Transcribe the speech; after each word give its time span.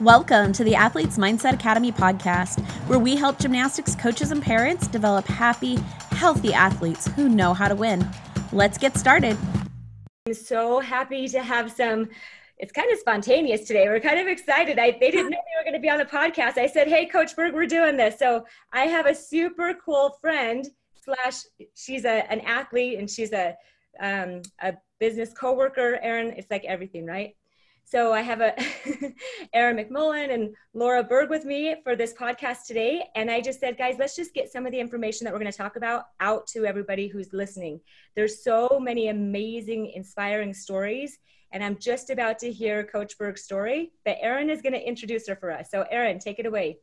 Welcome 0.00 0.52
to 0.52 0.62
the 0.62 0.76
Athletes 0.76 1.18
Mindset 1.18 1.54
Academy 1.54 1.90
podcast, 1.90 2.60
where 2.86 3.00
we 3.00 3.16
help 3.16 3.40
gymnastics 3.40 3.96
coaches 3.96 4.30
and 4.30 4.40
parents 4.40 4.86
develop 4.86 5.26
happy, 5.26 5.74
healthy 6.12 6.54
athletes 6.54 7.08
who 7.08 7.28
know 7.28 7.52
how 7.52 7.66
to 7.66 7.74
win. 7.74 8.08
Let's 8.52 8.78
get 8.78 8.96
started. 8.96 9.36
I'm 10.28 10.34
so 10.34 10.78
happy 10.78 11.26
to 11.26 11.42
have 11.42 11.72
some. 11.72 12.08
It's 12.58 12.70
kind 12.70 12.88
of 12.92 12.98
spontaneous 13.00 13.66
today. 13.66 13.88
We're 13.88 13.98
kind 13.98 14.20
of 14.20 14.28
excited. 14.28 14.78
I, 14.78 14.92
they 14.92 15.10
didn't 15.10 15.30
know 15.30 15.38
they 15.38 15.58
were 15.58 15.64
going 15.64 15.74
to 15.74 15.80
be 15.80 15.90
on 15.90 15.98
the 15.98 16.04
podcast. 16.04 16.58
I 16.58 16.68
said, 16.68 16.86
"Hey, 16.86 17.06
Coach 17.06 17.34
Berg, 17.34 17.52
we're 17.52 17.66
doing 17.66 17.96
this." 17.96 18.20
So 18.20 18.46
I 18.72 18.84
have 18.84 19.06
a 19.06 19.14
super 19.16 19.74
cool 19.84 20.16
friend. 20.20 20.64
Slash, 21.02 21.42
she's 21.74 22.04
a, 22.04 22.30
an 22.30 22.38
athlete 22.42 23.00
and 23.00 23.10
she's 23.10 23.32
a 23.32 23.56
um, 23.98 24.42
a 24.62 24.74
business 25.00 25.32
coworker. 25.34 25.98
Erin, 26.00 26.34
it's 26.36 26.52
like 26.52 26.64
everything, 26.66 27.04
right? 27.04 27.34
So 27.90 28.12
I 28.12 28.20
have 28.20 28.42
a 28.42 28.54
Erin 29.54 29.78
McMullen 29.78 30.34
and 30.34 30.54
Laura 30.74 31.02
Berg 31.02 31.30
with 31.30 31.46
me 31.46 31.74
for 31.82 31.96
this 31.96 32.12
podcast 32.12 32.66
today. 32.66 33.04
And 33.14 33.30
I 33.30 33.40
just 33.40 33.60
said, 33.60 33.78
guys, 33.78 33.96
let's 33.98 34.14
just 34.14 34.34
get 34.34 34.52
some 34.52 34.66
of 34.66 34.72
the 34.72 34.78
information 34.78 35.24
that 35.24 35.32
we're 35.32 35.38
going 35.38 35.50
to 35.50 35.56
talk 35.56 35.76
about 35.76 36.04
out 36.20 36.46
to 36.48 36.66
everybody 36.66 37.08
who's 37.08 37.32
listening. 37.32 37.80
There's 38.14 38.44
so 38.44 38.78
many 38.78 39.08
amazing, 39.08 39.92
inspiring 39.94 40.52
stories. 40.52 41.18
And 41.50 41.64
I'm 41.64 41.78
just 41.78 42.10
about 42.10 42.38
to 42.40 42.52
hear 42.52 42.84
Coach 42.84 43.16
Berg's 43.16 43.44
story, 43.44 43.92
but 44.04 44.18
Erin 44.20 44.50
is 44.50 44.60
going 44.60 44.74
to 44.74 44.86
introduce 44.86 45.26
her 45.26 45.36
for 45.36 45.50
us. 45.50 45.70
So 45.70 45.86
Erin, 45.90 46.18
take 46.18 46.38
it 46.38 46.44
away. 46.44 46.80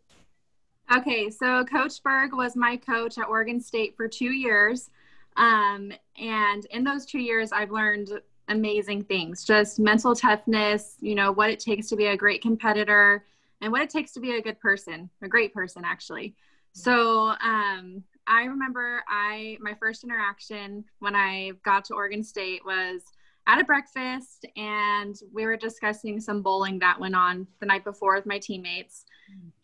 Okay, 0.91 1.29
so 1.29 1.63
Coach 1.65 2.01
Berg 2.01 2.33
was 2.33 2.55
my 2.55 2.77
coach 2.77 3.19
at 3.19 3.27
Oregon 3.27 3.61
State 3.61 3.95
for 3.95 4.07
two 4.07 4.31
years. 4.31 4.89
Um, 5.37 5.91
and 6.19 6.65
in 6.71 6.83
those 6.83 7.05
two 7.05 7.19
years, 7.19 7.51
I've 7.51 7.69
learned 7.69 8.09
amazing 8.47 9.03
things 9.03 9.43
just 9.43 9.79
mental 9.79 10.15
toughness, 10.15 10.97
you 10.99 11.15
know, 11.15 11.31
what 11.31 11.49
it 11.49 11.59
takes 11.59 11.87
to 11.89 11.95
be 11.95 12.07
a 12.07 12.17
great 12.17 12.41
competitor 12.41 13.25
and 13.61 13.71
what 13.71 13.81
it 13.81 13.89
takes 13.89 14.11
to 14.13 14.19
be 14.19 14.35
a 14.35 14.41
good 14.41 14.59
person, 14.59 15.09
a 15.21 15.27
great 15.27 15.53
person, 15.53 15.83
actually. 15.85 16.35
So, 16.73 17.33
um, 17.41 18.03
I 18.27 18.45
remember 18.45 19.03
I 19.07 19.57
my 19.61 19.75
first 19.75 20.03
interaction 20.03 20.83
when 20.99 21.15
I 21.15 21.51
got 21.63 21.85
to 21.85 21.93
Oregon 21.93 22.23
State 22.23 22.65
was 22.65 23.03
at 23.47 23.61
a 23.61 23.63
breakfast 23.63 24.45
and 24.57 25.15
we 25.31 25.45
were 25.45 25.57
discussing 25.57 26.19
some 26.19 26.41
bowling 26.41 26.79
that 26.79 26.99
went 26.99 27.15
on 27.15 27.45
the 27.59 27.65
night 27.65 27.83
before 27.83 28.15
with 28.15 28.25
my 28.25 28.39
teammates 28.39 29.05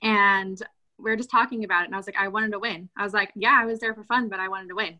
and 0.03 0.61
we 0.99 1.09
were 1.09 1.17
just 1.17 1.31
talking 1.31 1.63
about 1.63 1.81
it 1.81 1.85
and 1.85 1.95
I 1.95 1.97
was 1.97 2.05
like 2.05 2.17
I 2.19 2.27
wanted 2.27 2.51
to 2.51 2.59
win. 2.59 2.87
I 2.95 3.03
was 3.03 3.13
like, 3.13 3.31
yeah, 3.35 3.57
I 3.59 3.65
was 3.65 3.79
there 3.79 3.95
for 3.95 4.03
fun, 4.03 4.29
but 4.29 4.39
I 4.39 4.47
wanted 4.47 4.69
to 4.69 4.75
win. 4.75 4.99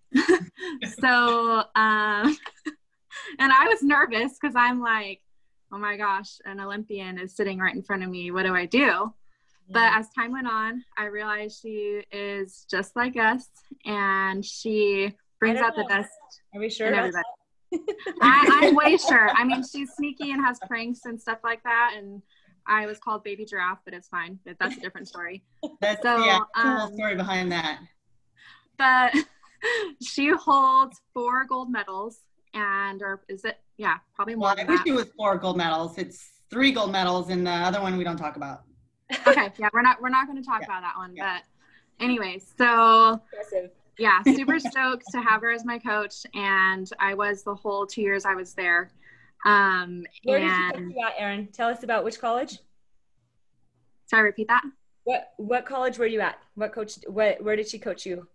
so 1.00 1.64
um 1.76 2.36
and 3.40 3.52
I 3.52 3.68
was 3.68 3.84
nervous 3.84 4.38
because 4.40 4.56
I'm 4.56 4.82
like, 4.82 5.22
oh 5.72 5.78
my 5.78 5.98
gosh, 5.98 6.40
an 6.46 6.60
Olympian 6.60 7.18
is 7.18 7.36
sitting 7.36 7.60
right 7.60 7.74
in 7.74 7.82
front 7.82 8.04
of 8.04 8.10
me. 8.10 8.32
What 8.32 8.44
do 8.44 8.56
I 8.56 8.66
do? 8.66 8.80
Yeah. 8.80 9.08
But 9.70 9.94
as 9.94 10.10
time 10.10 10.32
went 10.32 10.48
on, 10.48 10.84
I 10.98 11.06
realized 11.06 11.62
she 11.62 12.04
is 12.12 12.66
just 12.70 12.96
like 12.96 13.16
us 13.16 13.48
and 13.86 14.46
she 14.46 15.16
brings 15.40 15.60
out 15.60 15.78
know. 15.78 15.84
the 15.84 15.90
best. 15.90 16.12
Are 16.54 16.60
we 16.60 16.70
sure? 16.70 16.88
everybody. 16.88 17.24
I, 18.22 18.62
am 18.64 18.76
way 18.76 18.98
sure. 18.98 19.30
I 19.30 19.46
mean, 19.46 19.64
she's 19.64 19.92
sneaky 19.94 20.32
and 20.32 20.44
has 20.44 20.60
pranks 20.68 21.06
and 21.06 21.20
stuff 21.20 21.40
like 21.44 21.64
that. 21.64 21.94
And 21.98 22.22
I 22.68 22.86
was 22.86 23.00
called 23.00 23.24
Baby 23.24 23.46
Giraffe, 23.46 23.80
but 23.86 23.94
it's 23.94 24.10
fine. 24.10 24.40
That's 24.60 24.78
a 24.78 24.80
different 24.80 25.08
story. 25.08 25.44
That's 25.80 26.02
so, 26.02 26.24
yeah, 26.26 26.40
um, 26.56 26.94
story 26.94 27.16
behind 27.16 27.52
that. 27.52 27.80
But 28.78 29.14
she 30.02 30.30
holds 30.30 31.00
four 31.14 31.46
gold 31.46 31.72
medals 31.72 32.20
and 32.54 33.02
or 33.02 33.22
is 33.30 33.46
it 33.46 33.60
yeah 33.78 33.98
probably 34.16 34.36
more 34.36 34.54
well, 34.56 34.56
i 34.60 34.64
wish 34.64 34.82
it 34.86 34.92
was 34.92 35.08
four 35.18 35.38
gold 35.38 35.58
medals. 35.58 35.98
It's 35.98 36.30
three 36.50 36.72
gold 36.72 36.92
medals 36.92 37.30
and 37.30 37.46
the 37.46 37.52
other 37.52 37.82
one 37.82 37.98
we 37.98 38.04
don't 38.04 38.18
talk 38.18 38.36
about. 38.36 38.64
Okay 39.28 39.50
yeah 39.58 39.70
we're 39.74 39.82
not 39.82 40.02
we're 40.02 40.10
not 40.10 40.28
going 40.28 40.42
to 40.42 40.48
talk 40.48 40.62
yeah. 40.62 40.68
about 40.68 40.82
that 40.82 40.98
one 40.98 41.16
yeah. 41.16 41.40
but 41.40 42.04
anyways 42.04 42.54
so 42.58 43.22
Impressive. 43.34 43.72
yeah 43.98 44.22
super 44.36 44.60
stoked 44.60 45.06
to 45.12 45.22
have 45.22 45.42
her 45.42 45.52
as 45.52 45.66
my 45.66 45.78
coach 45.78 46.26
and 46.34 46.90
i 47.00 47.14
was 47.14 47.44
the 47.44 47.54
whole 47.54 47.86
two 47.86 48.02
years 48.02 48.26
i 48.26 48.36
was 48.36 48.54
there. 48.54 48.92
Um 49.46 50.06
where 50.24 50.40
and, 50.40 50.74
did 50.74 50.82
you 50.82 50.94
go 50.94 51.08
at 51.08 51.14
erin? 51.18 51.48
Tell 51.48 51.70
us 51.70 51.84
about 51.84 52.04
which 52.04 52.20
college. 52.20 52.60
Sorry 54.06 54.24
repeat 54.24 54.48
that. 54.50 54.64
What 55.04 55.32
what 55.38 55.66
college 55.66 55.98
were 55.98 56.06
you 56.06 56.22
at? 56.22 56.38
What 56.56 56.74
coach 56.74 57.00
what 57.08 57.42
where 57.44 57.56
did 57.56 57.68
she 57.68 57.80
coach 57.80 58.06
you 58.06 58.28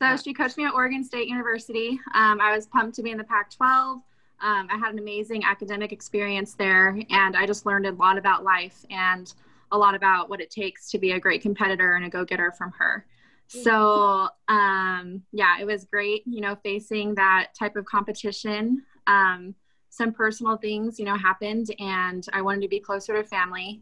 so 0.00 0.16
she 0.16 0.32
coached 0.32 0.56
me 0.56 0.64
at 0.64 0.74
Oregon 0.74 1.04
State 1.04 1.28
University. 1.28 2.00
Um, 2.14 2.40
I 2.40 2.54
was 2.54 2.66
pumped 2.66 2.94
to 2.96 3.02
be 3.02 3.10
in 3.10 3.18
the 3.18 3.24
Pac 3.24 3.50
12. 3.50 3.98
Um, 4.40 4.68
I 4.70 4.78
had 4.78 4.92
an 4.92 4.98
amazing 5.00 5.42
academic 5.44 5.92
experience 5.92 6.54
there, 6.54 6.96
and 7.10 7.36
I 7.36 7.46
just 7.46 7.66
learned 7.66 7.86
a 7.86 7.92
lot 7.92 8.16
about 8.16 8.44
life 8.44 8.84
and 8.90 9.32
a 9.72 9.78
lot 9.78 9.94
about 9.94 10.30
what 10.30 10.40
it 10.40 10.50
takes 10.50 10.90
to 10.90 10.98
be 10.98 11.12
a 11.12 11.20
great 11.20 11.42
competitor 11.42 11.94
and 11.94 12.04
a 12.04 12.08
go 12.08 12.24
getter 12.24 12.52
from 12.52 12.72
her. 12.78 13.06
So, 13.48 14.28
um, 14.48 15.22
yeah, 15.32 15.58
it 15.58 15.64
was 15.64 15.84
great, 15.86 16.22
you 16.26 16.42
know, 16.42 16.56
facing 16.62 17.14
that 17.14 17.48
type 17.58 17.76
of 17.76 17.86
competition. 17.86 18.82
Um, 19.06 19.54
some 19.88 20.12
personal 20.12 20.58
things, 20.58 20.98
you 20.98 21.06
know, 21.06 21.16
happened, 21.16 21.74
and 21.78 22.24
I 22.32 22.42
wanted 22.42 22.60
to 22.62 22.68
be 22.68 22.78
closer 22.78 23.14
to 23.14 23.24
family. 23.26 23.80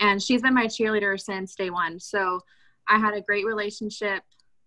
And 0.00 0.20
she's 0.20 0.40
been 0.40 0.54
my 0.54 0.66
cheerleader 0.66 1.20
since 1.20 1.54
day 1.54 1.70
one. 1.70 2.00
So, 2.00 2.40
I 2.88 2.98
had 2.98 3.14
a 3.14 3.20
great 3.20 3.46
relationship 3.46 4.22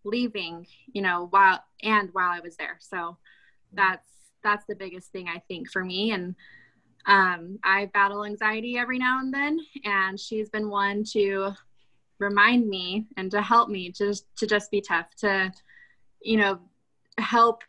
leaving, 0.06 0.68
you 0.94 1.02
know, 1.02 1.28
while 1.32 1.64
and 1.84 2.10
while 2.14 2.32
I 2.32 2.40
was 2.40 2.56
there. 2.56 2.78
So 2.80 3.18
that's 3.74 4.10
that's 4.44 4.66
the 4.68 4.76
biggest 4.76 5.12
thing 5.12 5.28
I 5.28 5.40
think 5.48 5.70
for 5.70 5.84
me. 5.84 6.12
And 6.12 6.36
um, 7.08 7.60
I 7.64 7.88
battle 7.94 8.24
anxiety 8.24 8.78
every 8.78 8.98
now 8.98 9.20
and 9.20 9.34
then, 9.34 9.60
and 9.84 10.20
she's 10.20 10.50
been 10.50 10.70
one 10.70 11.04
to 11.12 11.52
remind 12.20 12.68
me 12.68 13.06
and 13.18 13.30
to 13.32 13.42
help 13.42 13.70
me 13.70 13.92
just 13.92 14.26
to 14.38 14.48
just 14.48 14.72
be 14.72 14.82
tough, 14.82 15.14
to 15.18 15.52
you 16.22 16.38
know, 16.38 16.60
help 17.18 17.62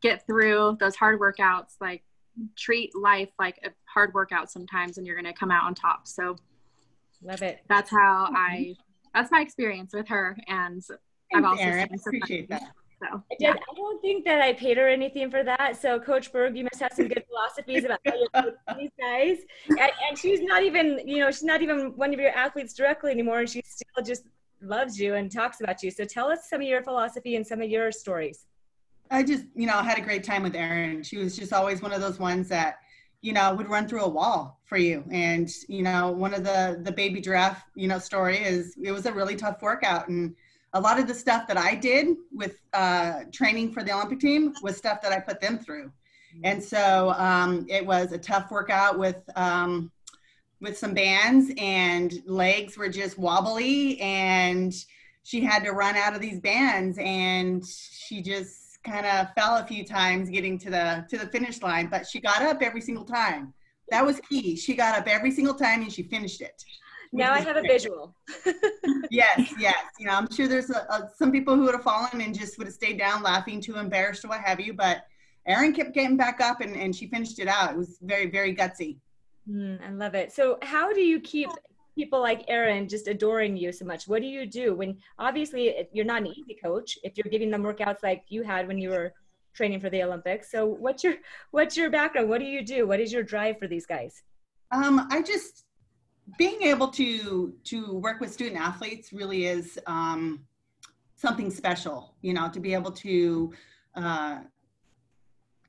get 0.00 0.26
through 0.26 0.76
those 0.80 0.96
hard 0.96 1.20
workouts. 1.20 1.74
Like 1.80 2.02
treat 2.56 2.96
life 2.96 3.30
like 3.38 3.58
a 3.64 3.70
hard 3.84 4.14
workout 4.14 4.50
sometimes, 4.50 4.98
and 4.98 5.06
you're 5.06 5.16
going 5.16 5.32
to 5.32 5.38
come 5.38 5.50
out 5.50 5.64
on 5.64 5.74
top. 5.74 6.08
So 6.08 6.36
love 7.22 7.42
it. 7.42 7.60
That's 7.68 7.90
how 7.90 8.28
I. 8.34 8.74
That's 9.14 9.30
my 9.30 9.40
experience 9.40 9.94
with 9.94 10.08
her, 10.08 10.36
and 10.46 10.82
I've 11.34 11.44
also 11.44 11.62
I 11.62 11.88
appreciate 11.94 12.48
that. 12.50 12.62
So, 13.00 13.22
I, 13.30 13.34
did, 13.38 13.50
I 13.50 13.74
don't 13.76 14.00
think 14.00 14.24
that 14.24 14.42
I 14.42 14.54
paid 14.54 14.76
her 14.76 14.88
anything 14.88 15.30
for 15.30 15.44
that. 15.44 15.80
So, 15.80 16.00
Coach 16.00 16.32
Berg, 16.32 16.56
you 16.56 16.64
must 16.64 16.80
have 16.80 16.92
some 16.92 17.06
good 17.06 17.22
philosophies 17.28 17.84
about 17.84 18.00
how 18.04 18.14
you 18.16 18.52
these 18.76 18.90
guys. 18.98 19.38
And, 19.68 19.78
and, 20.08 20.18
she's 20.18 20.40
not 20.40 20.64
even, 20.64 21.00
you 21.06 21.20
know, 21.20 21.30
she's 21.30 21.44
not 21.44 21.62
even 21.62 21.96
one 21.96 22.12
of 22.12 22.18
your 22.18 22.30
athletes 22.30 22.74
directly 22.74 23.12
anymore, 23.12 23.40
and 23.40 23.48
she 23.48 23.62
still 23.64 24.04
just 24.04 24.24
loves 24.60 24.98
you 24.98 25.14
and 25.14 25.30
talks 25.30 25.60
about 25.60 25.80
you. 25.82 25.92
So, 25.92 26.04
tell 26.04 26.26
us 26.28 26.50
some 26.50 26.60
of 26.60 26.66
your 26.66 26.82
philosophy 26.82 27.36
and 27.36 27.46
some 27.46 27.62
of 27.62 27.70
your 27.70 27.92
stories. 27.92 28.46
I 29.10 29.22
just, 29.22 29.44
you 29.54 29.66
know, 29.66 29.78
had 29.78 29.96
a 29.98 30.02
great 30.02 30.24
time 30.24 30.42
with 30.42 30.56
Erin. 30.56 31.02
She 31.04 31.18
was 31.18 31.36
just 31.36 31.52
always 31.52 31.80
one 31.80 31.92
of 31.92 32.00
those 32.00 32.18
ones 32.18 32.48
that, 32.48 32.78
you 33.22 33.32
know, 33.32 33.54
would 33.54 33.68
run 33.68 33.86
through 33.86 34.02
a 34.02 34.08
wall 34.08 34.60
for 34.64 34.76
you. 34.76 35.04
And, 35.10 35.48
you 35.68 35.82
know, 35.82 36.10
one 36.10 36.34
of 36.34 36.42
the 36.42 36.80
the 36.82 36.92
baby 36.92 37.20
giraffe, 37.20 37.62
you 37.76 37.86
know, 37.86 37.98
story 37.98 38.38
is 38.38 38.76
it 38.82 38.90
was 38.90 39.06
a 39.06 39.12
really 39.12 39.36
tough 39.36 39.62
workout 39.62 40.08
and 40.08 40.34
a 40.74 40.80
lot 40.80 40.98
of 40.98 41.06
the 41.06 41.14
stuff 41.14 41.46
that 41.48 41.56
I 41.56 41.74
did 41.74 42.16
with 42.32 42.60
uh, 42.72 43.20
training 43.32 43.72
for 43.72 43.82
the 43.82 43.92
Olympic 43.92 44.20
team 44.20 44.54
was 44.62 44.76
stuff 44.76 45.00
that 45.02 45.12
I 45.12 45.20
put 45.20 45.40
them 45.40 45.58
through. 45.58 45.90
And 46.44 46.62
so 46.62 47.14
um, 47.16 47.66
it 47.68 47.84
was 47.84 48.12
a 48.12 48.18
tough 48.18 48.50
workout 48.50 48.98
with 48.98 49.16
um, 49.34 49.90
with 50.60 50.76
some 50.76 50.92
bands 50.92 51.52
and 51.56 52.20
legs 52.26 52.76
were 52.76 52.88
just 52.88 53.18
wobbly 53.18 54.00
and 54.00 54.74
she 55.22 55.40
had 55.40 55.62
to 55.64 55.70
run 55.70 55.94
out 55.96 56.14
of 56.14 56.20
these 56.20 56.40
bands 56.40 56.98
and 57.00 57.64
she 57.64 58.20
just 58.20 58.82
kind 58.82 59.06
of 59.06 59.28
fell 59.34 59.56
a 59.56 59.66
few 59.66 59.84
times 59.84 60.28
getting 60.28 60.58
to 60.58 60.70
the 60.70 61.06
to 61.08 61.16
the 61.16 61.26
finish 61.26 61.62
line 61.62 61.88
but 61.88 62.06
she 62.06 62.20
got 62.20 62.42
up 62.42 62.60
every 62.60 62.80
single 62.80 63.04
time. 63.04 63.54
That 63.90 64.04
was 64.04 64.20
key. 64.28 64.54
She 64.54 64.74
got 64.74 64.98
up 64.98 65.06
every 65.06 65.30
single 65.30 65.54
time 65.54 65.82
and 65.82 65.92
she 65.92 66.02
finished 66.02 66.42
it 66.42 66.62
now 67.12 67.32
I 67.32 67.40
have 67.40 67.56
a 67.56 67.62
visual. 67.62 68.14
yes, 69.10 69.52
yes. 69.58 69.84
You 69.98 70.06
know, 70.06 70.12
I'm 70.12 70.30
sure 70.30 70.48
there's 70.48 70.70
a, 70.70 70.78
a, 70.90 71.10
some 71.16 71.32
people 71.32 71.54
who 71.54 71.64
would 71.64 71.74
have 71.74 71.82
fallen 71.82 72.20
and 72.20 72.38
just 72.38 72.58
would 72.58 72.66
have 72.66 72.74
stayed 72.74 72.98
down 72.98 73.22
laughing, 73.22 73.60
too 73.60 73.76
embarrassed 73.76 74.24
or 74.24 74.28
what 74.28 74.40
have 74.40 74.60
you. 74.60 74.74
But 74.74 75.04
Erin 75.46 75.72
kept 75.72 75.94
getting 75.94 76.16
back 76.16 76.40
up 76.40 76.60
and, 76.60 76.76
and 76.76 76.94
she 76.94 77.06
finished 77.08 77.38
it 77.38 77.48
out. 77.48 77.72
It 77.72 77.76
was 77.76 77.98
very, 78.02 78.30
very 78.30 78.54
gutsy. 78.54 78.98
Mm, 79.48 79.80
I 79.82 79.90
love 79.92 80.14
it. 80.14 80.32
So, 80.32 80.58
how 80.62 80.92
do 80.92 81.00
you 81.00 81.20
keep 81.20 81.48
people 81.94 82.20
like 82.20 82.44
Erin 82.48 82.86
just 82.86 83.08
adoring 83.08 83.56
you 83.56 83.72
so 83.72 83.84
much? 83.84 84.06
What 84.06 84.20
do 84.20 84.28
you 84.28 84.46
do 84.46 84.74
when 84.74 84.98
obviously 85.18 85.88
you're 85.92 86.04
not 86.04 86.20
an 86.20 86.28
easy 86.28 86.56
coach 86.62 86.98
if 87.02 87.16
you're 87.16 87.30
giving 87.30 87.50
them 87.50 87.62
workouts 87.62 88.02
like 88.02 88.24
you 88.28 88.42
had 88.42 88.68
when 88.68 88.78
you 88.78 88.90
were 88.90 89.14
training 89.54 89.80
for 89.80 89.88
the 89.88 90.02
Olympics? 90.02 90.50
So, 90.50 90.66
what's 90.66 91.02
your 91.02 91.14
what's 91.50 91.76
your 91.76 91.88
background? 91.88 92.28
What 92.28 92.40
do 92.40 92.44
you 92.44 92.62
do? 92.62 92.86
What 92.86 93.00
is 93.00 93.12
your 93.12 93.22
drive 93.22 93.58
for 93.58 93.66
these 93.66 93.86
guys? 93.86 94.22
Um, 94.70 95.08
I 95.10 95.22
just 95.22 95.64
being 96.36 96.62
able 96.62 96.88
to 96.88 97.54
to 97.64 97.94
work 97.94 98.20
with 98.20 98.32
student 98.32 98.60
athletes 98.60 99.12
really 99.12 99.46
is 99.46 99.78
um, 99.86 100.40
something 101.14 101.50
special 101.50 102.14
you 102.22 102.34
know 102.34 102.48
to 102.48 102.60
be 102.60 102.74
able 102.74 102.92
to 102.92 103.52
uh, 103.94 104.38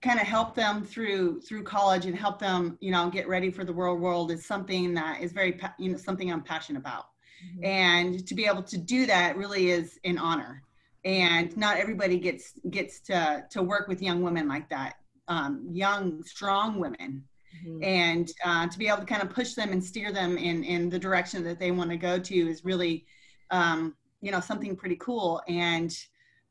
kind 0.02 0.20
of 0.20 0.26
help 0.26 0.56
them 0.56 0.84
through 0.84 1.42
through 1.42 1.64
college 1.64 2.06
and 2.06 2.16
help 2.16 2.40
them 2.40 2.78
you 2.82 2.92
know 2.92 3.10
get 3.10 3.28
ready 3.28 3.50
for 3.50 3.64
the 3.64 3.74
world 3.74 4.00
world 4.00 4.32
is 4.32 4.46
something 4.46 4.94
that 4.94 5.22
is 5.22 5.32
very 5.32 5.60
you 5.78 5.92
know 5.92 5.98
something 5.98 6.32
i'm 6.32 6.42
passionate 6.42 6.80
about. 6.80 7.06
Mm-hmm. 7.40 7.64
and 7.64 8.28
to 8.28 8.36
be 8.36 8.46
able 8.46 8.64
to 8.64 8.78
do 8.78 9.06
that 9.06 9.38
really 9.38 9.70
is 9.70 9.98
an 10.04 10.18
honor. 10.18 10.62
And 11.06 11.56
not 11.56 11.78
everybody 11.78 12.20
gets 12.20 12.54
gets 12.70 13.00
to 13.02 13.46
to 13.52 13.64
work 13.64 13.88
with 13.88 14.02
young 14.02 14.22
women 14.22 14.48
like 14.48 14.68
that. 14.70 14.96
Um, 15.30 15.66
young 15.72 16.22
strong 16.24 16.80
women 16.80 17.24
mm-hmm. 17.66 17.84
and 17.84 18.32
uh, 18.46 18.68
to 18.68 18.78
be 18.78 18.88
able 18.88 19.00
to 19.00 19.06
kind 19.06 19.22
of 19.22 19.30
push 19.30 19.54
them 19.54 19.72
and 19.72 19.84
steer 19.84 20.12
them 20.12 20.38
in 20.38 20.64
in 20.64 20.90
the 20.90 21.00
direction 21.00 21.44
that 21.44 21.60
they 21.60 21.72
want 21.72 21.90
to 21.90 21.98
go 21.98 22.20
to 22.20 22.36
is 22.36 22.66
really 22.66 23.06
um, 23.52 23.96
you 24.22 24.32
know 24.32 24.40
something 24.40 24.76
pretty 24.76 24.98
cool. 24.98 25.42
And 25.48 25.96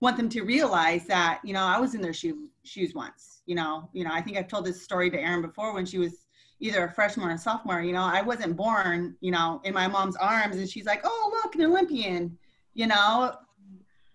want 0.01 0.17
them 0.17 0.29
to 0.29 0.43
realize 0.43 1.07
that 1.07 1.41
you 1.43 1.53
know 1.53 1.65
i 1.65 1.79
was 1.81 1.97
in 1.97 2.01
their 2.01 2.13
shoe, 2.13 2.49
shoes 2.63 2.95
once 2.95 3.43
you 3.47 3.55
know 3.57 3.89
you 3.93 4.05
know 4.05 4.11
i 4.13 4.21
think 4.21 4.37
i've 4.37 4.47
told 4.47 4.65
this 4.65 4.81
story 4.81 5.11
to 5.11 5.21
erin 5.21 5.43
before 5.43 5.75
when 5.75 5.85
she 5.85 5.99
was 5.99 6.27
either 6.61 6.85
a 6.85 6.93
freshman 6.93 7.29
or 7.29 7.33
a 7.33 7.39
sophomore 7.39 7.81
you 7.81 7.93
know 7.93 8.03
i 8.03 8.23
wasn't 8.23 8.57
born 8.57 9.17
you 9.21 9.33
know 9.33 9.61
in 9.65 9.75
my 9.75 9.89
mom's 9.89 10.15
arms 10.17 10.57
and 10.57 10.69
she's 10.69 10.87
like 10.87 11.01
oh 11.03 11.41
look 11.43 11.55
an 11.57 11.63
olympian 11.63 12.37
you 12.79 12.87
know? 12.87 13.35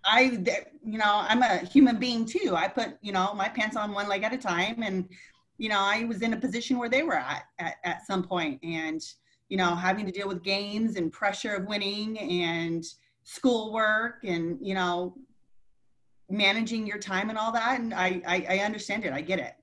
I 0.05 0.21
you 0.85 0.97
know 0.97 1.23
i'm 1.29 1.43
a 1.43 1.59
human 1.59 1.97
being 1.97 2.25
too. 2.25 2.55
I 2.57 2.67
put 2.67 2.97
you 3.01 3.13
know 3.13 3.33
my 3.33 3.47
pants 3.47 3.77
on 3.77 3.93
one 3.93 4.09
leg 4.09 4.23
at 4.23 4.33
a 4.33 4.37
time 4.37 4.83
and 4.83 5.07
you 5.57 5.69
know 5.69 5.79
i 5.79 6.03
was 6.05 6.21
in 6.21 6.33
a 6.33 6.37
position 6.37 6.77
where 6.77 6.89
they 6.89 7.03
were 7.03 7.15
at 7.15 7.43
at, 7.59 7.75
at 7.83 8.05
some 8.05 8.23
point 8.23 8.59
and 8.63 9.01
you 9.49 9.57
know 9.57 9.75
having 9.75 10.05
to 10.05 10.11
deal 10.11 10.27
with 10.27 10.43
games 10.43 10.95
and 10.95 11.11
pressure 11.11 11.55
of 11.55 11.65
winning 11.65 12.19
and 12.19 12.83
schoolwork 13.23 14.23
and 14.23 14.57
you 14.61 14.73
know 14.73 15.15
managing 16.29 16.87
your 16.87 16.97
time 16.97 17.29
and 17.29 17.37
all 17.37 17.51
that. 17.51 17.79
And 17.79 17.93
I, 17.93 18.21
I, 18.25 18.45
I 18.49 18.57
understand 18.59 19.05
it. 19.05 19.13
I 19.13 19.21
get 19.21 19.39
it. 19.39 19.53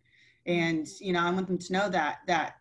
And 0.47 0.89
you 1.01 1.13
know 1.13 1.21
i 1.21 1.31
want 1.31 1.47
them 1.47 1.59
to 1.59 1.73
know 1.73 1.89
that 1.91 2.21
that 2.27 2.55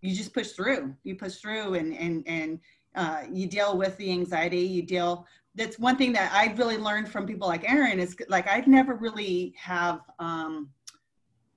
you 0.00 0.14
just 0.14 0.34
push 0.34 0.50
through. 0.50 0.94
You 1.04 1.14
push 1.14 1.36
through 1.36 1.74
and 1.74 1.96
and 1.96 2.24
and 2.26 2.60
uh, 2.96 3.22
you 3.32 3.46
deal 3.46 3.76
with 3.78 3.96
the 3.96 4.10
anxiety. 4.10 4.60
You 4.60 4.82
deal 4.82 5.26
that's 5.56 5.78
one 5.78 5.96
thing 5.96 6.12
that 6.12 6.32
i've 6.34 6.58
really 6.58 6.76
learned 6.76 7.08
from 7.08 7.24
people 7.24 7.46
like 7.46 7.68
Erin 7.70 8.00
is 8.00 8.16
like 8.28 8.48
i've 8.48 8.66
never 8.66 8.94
really 8.96 9.54
have 9.56 10.00
um, 10.18 10.68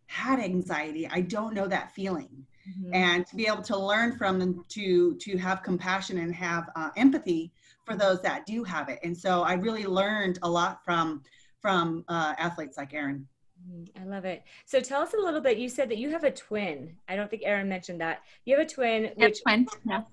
had 0.08 0.40
anxiety 0.40 1.08
i 1.12 1.22
don't 1.22 1.54
know 1.54 1.68
that 1.68 1.92
feeling 1.92 2.46
mm-hmm. 2.68 2.94
and 2.94 3.26
to 3.28 3.36
be 3.36 3.48
able 3.48 3.62
to 3.62 3.78
learn 3.78 4.18
from 4.18 4.40
them 4.40 4.64
to 4.68 5.16
to 5.16 5.38
have 5.38 5.64
compassion 5.64 6.18
and 6.20 6.34
have 6.34 6.70
uh, 6.76 6.90
empathy 6.98 7.52
for 7.86 7.96
those 7.96 8.22
that 8.22 8.46
do 8.46 8.64
have 8.64 8.90
it 8.90 9.00
and 9.04 9.16
so 9.16 9.44
i 9.44 9.54
really 9.54 9.86
learned 9.86 10.40
a 10.44 10.50
lot 10.50 10.84
from 10.84 11.22
from 11.62 12.06
uh, 12.08 12.34
athletes 12.38 12.78
like 12.78 12.94
Erin. 12.94 13.28
Mm, 13.70 13.90
I 14.00 14.06
love 14.06 14.26
it. 14.26 14.44
So 14.66 14.80
tell 14.80 15.02
us 15.02 15.14
a 15.14 15.18
little 15.18 15.42
bit. 15.42 15.58
You 15.58 15.70
said 15.70 15.90
that 15.90 15.98
you 15.98 16.10
have 16.12 16.24
a 16.24 16.32
twin. 16.32 16.96
I 17.08 17.16
don't 17.16 17.30
think 17.30 17.42
Erin 17.46 17.68
mentioned 17.68 18.00
that. 18.02 18.22
You 18.46 18.58
have 18.58 18.66
a 18.66 18.70
twin, 18.70 19.12
which 19.16 19.42
twin, 19.42 19.68
yeah. 19.86 20.04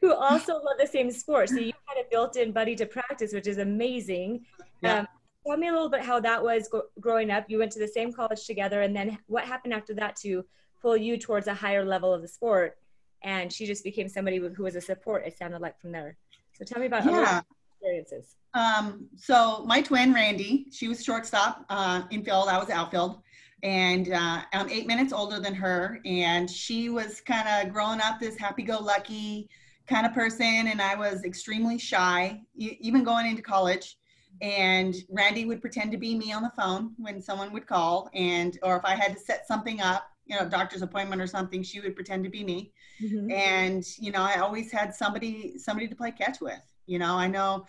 who 0.00 0.14
also 0.14 0.54
love 0.54 0.76
the 0.78 0.86
same 0.86 1.10
sport. 1.10 1.50
So 1.50 1.56
you 1.56 1.72
had 1.86 2.04
a 2.04 2.08
built-in 2.10 2.52
buddy 2.52 2.74
to 2.76 2.86
practice, 2.86 3.32
which 3.32 3.46
is 3.46 3.58
amazing. 3.58 4.44
Yeah. 4.82 5.00
Um, 5.00 5.08
tell 5.48 5.58
me 5.58 5.68
a 5.68 5.72
little 5.72 5.88
bit 5.88 6.02
how 6.02 6.20
that 6.20 6.42
was 6.42 6.68
growing 7.00 7.30
up. 7.30 7.46
You 7.48 7.58
went 7.58 7.72
to 7.72 7.78
the 7.78 7.88
same 7.88 8.12
college 8.12 8.46
together, 8.46 8.82
and 8.82 8.94
then 8.94 9.18
what 9.26 9.44
happened 9.44 9.72
after 9.72 9.94
that 9.94 10.16
to 10.16 10.44
pull 10.80 10.96
you 10.96 11.16
towards 11.16 11.46
a 11.46 11.54
higher 11.54 11.84
level 11.84 12.12
of 12.12 12.22
the 12.22 12.28
sport? 12.28 12.76
And 13.22 13.52
she 13.52 13.66
just 13.66 13.82
became 13.82 14.08
somebody 14.08 14.36
who 14.36 14.62
was 14.62 14.76
a 14.76 14.80
support. 14.80 15.26
It 15.26 15.36
sounded 15.36 15.60
like 15.60 15.80
from 15.80 15.90
there. 15.92 16.16
So 16.52 16.64
tell 16.64 16.80
me 16.80 16.86
about 16.86 17.04
yeah. 17.04 17.40
experiences. 17.72 18.36
Um, 18.54 19.08
so 19.16 19.64
my 19.66 19.82
twin, 19.82 20.12
Randy, 20.12 20.66
she 20.70 20.88
was 20.88 21.02
shortstop 21.02 21.64
uh, 21.68 22.02
infield. 22.10 22.48
I 22.48 22.58
was 22.58 22.70
outfield. 22.70 23.22
And 23.64 24.12
uh, 24.12 24.42
I'm 24.52 24.70
eight 24.70 24.86
minutes 24.86 25.12
older 25.12 25.40
than 25.40 25.54
her. 25.54 26.00
And 26.04 26.48
she 26.48 26.90
was 26.90 27.20
kind 27.20 27.48
of 27.48 27.72
growing 27.72 28.00
up 28.00 28.20
this 28.20 28.38
happy 28.38 28.62
go 28.62 28.78
lucky 28.78 29.48
kind 29.88 30.06
of 30.06 30.14
person. 30.14 30.68
And 30.68 30.80
I 30.80 30.94
was 30.94 31.24
extremely 31.24 31.76
shy, 31.76 32.40
even 32.56 33.02
going 33.02 33.26
into 33.26 33.42
college. 33.42 33.98
And 34.40 34.94
Randy 35.08 35.44
would 35.44 35.60
pretend 35.60 35.92
to 35.92 35.98
be 35.98 36.16
me 36.16 36.32
on 36.32 36.42
the 36.42 36.52
phone 36.56 36.92
when 36.96 37.20
someone 37.20 37.52
would 37.52 37.66
call. 37.66 38.08
And, 38.14 38.58
or 38.62 38.76
if 38.76 38.84
I 38.84 38.94
had 38.94 39.14
to 39.14 39.20
set 39.20 39.46
something 39.46 39.80
up, 39.80 40.08
you 40.26 40.38
know, 40.38 40.48
doctor's 40.48 40.82
appointment 40.82 41.20
or 41.20 41.26
something, 41.26 41.62
she 41.62 41.80
would 41.80 41.94
pretend 41.94 42.24
to 42.24 42.30
be 42.30 42.44
me. 42.44 42.72
Mm-hmm. 43.02 43.30
And, 43.30 43.84
you 43.98 44.12
know, 44.12 44.22
I 44.22 44.40
always 44.40 44.70
had 44.70 44.94
somebody, 44.94 45.58
somebody 45.58 45.88
to 45.88 45.96
play 45.96 46.10
catch 46.10 46.40
with. 46.40 46.60
You 46.86 46.98
know, 46.98 47.14
I 47.14 47.26
know 47.26 47.66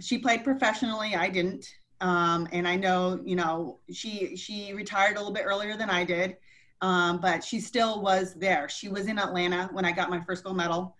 she 0.00 0.18
played 0.18 0.44
professionally. 0.44 1.14
I 1.14 1.28
didn't. 1.28 1.66
Um, 2.00 2.48
and 2.52 2.66
I 2.66 2.74
know, 2.74 3.20
you 3.24 3.36
know, 3.36 3.78
she 3.92 4.36
she 4.36 4.72
retired 4.72 5.14
a 5.14 5.18
little 5.20 5.32
bit 5.32 5.44
earlier 5.46 5.76
than 5.76 5.88
I 5.88 6.04
did, 6.04 6.36
um, 6.80 7.20
but 7.20 7.44
she 7.44 7.60
still 7.60 8.02
was 8.02 8.34
there. 8.34 8.68
She 8.68 8.88
was 8.88 9.06
in 9.06 9.20
Atlanta 9.20 9.68
when 9.72 9.84
I 9.84 9.92
got 9.92 10.10
my 10.10 10.20
first 10.20 10.42
gold 10.42 10.56
medal, 10.56 10.96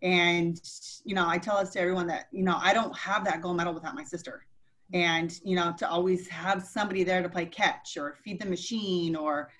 and 0.00 0.58
you 1.04 1.14
know, 1.14 1.28
I 1.28 1.36
tell 1.36 1.60
this 1.60 1.70
to 1.70 1.80
everyone 1.80 2.06
that 2.06 2.28
you 2.32 2.42
know 2.42 2.58
I 2.58 2.72
don't 2.72 2.96
have 2.96 3.22
that 3.26 3.42
gold 3.42 3.58
medal 3.58 3.74
without 3.74 3.94
my 3.94 4.04
sister, 4.04 4.46
and 4.92 5.38
you 5.44 5.56
know, 5.56 5.74
to 5.78 5.88
always 5.88 6.28
have 6.28 6.62
somebody 6.62 7.04
there 7.04 7.22
to 7.22 7.28
play 7.28 7.46
catch 7.46 7.96
or 7.96 8.16
feed 8.22 8.40
the 8.40 8.46
machine 8.46 9.16
or 9.16 9.50